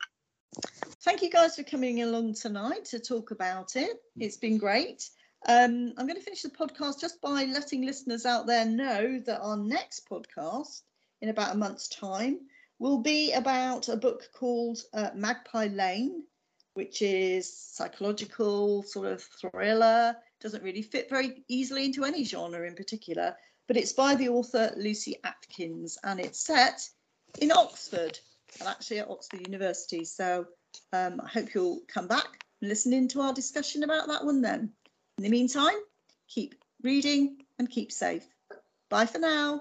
Thank 1.03 1.23
you 1.23 1.31
guys 1.31 1.57
for 1.57 1.63
coming 1.63 2.03
along 2.03 2.35
tonight 2.35 2.87
to 2.87 2.99
talk 2.99 3.31
about 3.31 3.77
it. 3.77 4.01
It's 4.17 4.37
been 4.37 4.59
great. 4.59 5.09
Um, 5.47 5.93
I'm 5.99 6.07
going 6.07 6.19
to 6.19 6.25
finish 6.25 6.43
the 6.43 6.49
podcast 6.49 7.01
just 7.01 7.21
by 7.21 7.45
letting 7.45 7.85
listeners 7.85 8.25
out 8.25 8.47
there 8.47 8.65
know 8.65 9.21
that 9.27 9.41
our 9.41 9.57
next 9.57 10.09
podcast 10.09 10.81
in 11.21 11.29
about 11.29 11.55
a 11.55 11.59
month's 11.59 11.89
time 11.89 12.41
will 12.79 12.99
be 12.99 13.33
about 13.33 13.89
a 13.89 13.97
book 13.97 14.23
called 14.35 14.79
uh, 14.95 15.11
Magpie 15.15 15.69
Lane, 15.69 16.25
which 16.73 17.03
is 17.03 17.55
psychological, 17.55 18.83
sort 18.83 19.07
of 19.07 19.23
thriller, 19.23 20.17
doesn't 20.41 20.63
really 20.63 20.83
fit 20.83 21.11
very 21.11 21.45
easily 21.49 21.85
into 21.85 22.05
any 22.05 22.25
genre 22.25 22.67
in 22.67 22.75
particular, 22.75 23.37
but 23.69 23.77
it's 23.77 23.93
by 23.93 24.15
the 24.15 24.29
author 24.29 24.73
Lucy 24.77 25.17
Atkins 25.25 25.99
and 26.03 26.19
it's 26.19 26.41
set 26.41 26.89
in 27.41 27.53
Oxford 27.53 28.19
and 28.61 28.69
actually 28.69 28.99
at 28.99 29.11
Oxford 29.11 29.47
University. 29.47 30.05
So 30.05 30.47
um, 30.93 31.21
I 31.23 31.29
hope 31.29 31.55
you'll 31.55 31.81
come 31.89 32.07
back 32.07 32.45
and 32.61 32.69
listen 32.69 32.93
in 32.93 33.09
to 33.09 33.21
our 33.21 33.33
discussion 33.33 33.83
about 33.83 34.09
that 34.09 34.25
one 34.25 34.41
then. 34.41 34.71
In 35.19 35.25
the 35.25 35.31
meantime, 35.31 35.77
keep 36.29 36.55
reading 36.83 37.39
and 37.59 37.71
keep 37.71 37.93
safe. 37.93 38.27
Bye 38.91 39.07
for 39.07 39.19
now. 39.19 39.61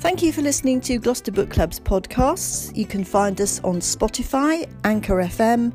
Thank 0.00 0.22
you 0.22 0.32
for 0.32 0.42
listening 0.42 0.80
to 0.82 0.98
Gloucester 0.98 1.32
Book 1.32 1.50
Club's 1.50 1.80
podcasts. 1.80 2.74
You 2.74 2.86
can 2.86 3.04
find 3.04 3.38
us 3.40 3.60
on 3.62 3.76
Spotify, 3.76 4.70
Anchor 4.84 5.16
FM, 5.16 5.72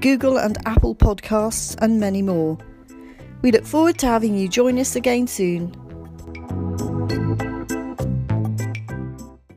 Google 0.00 0.38
and 0.38 0.56
Apple 0.64 0.94
Podcasts, 0.94 1.76
and 1.82 2.00
many 2.00 2.22
more. 2.22 2.56
We 3.42 3.52
look 3.52 3.66
forward 3.66 3.98
to 3.98 4.06
having 4.06 4.36
you 4.36 4.48
join 4.48 4.78
us 4.78 4.96
again 4.96 5.26
soon. 5.26 5.83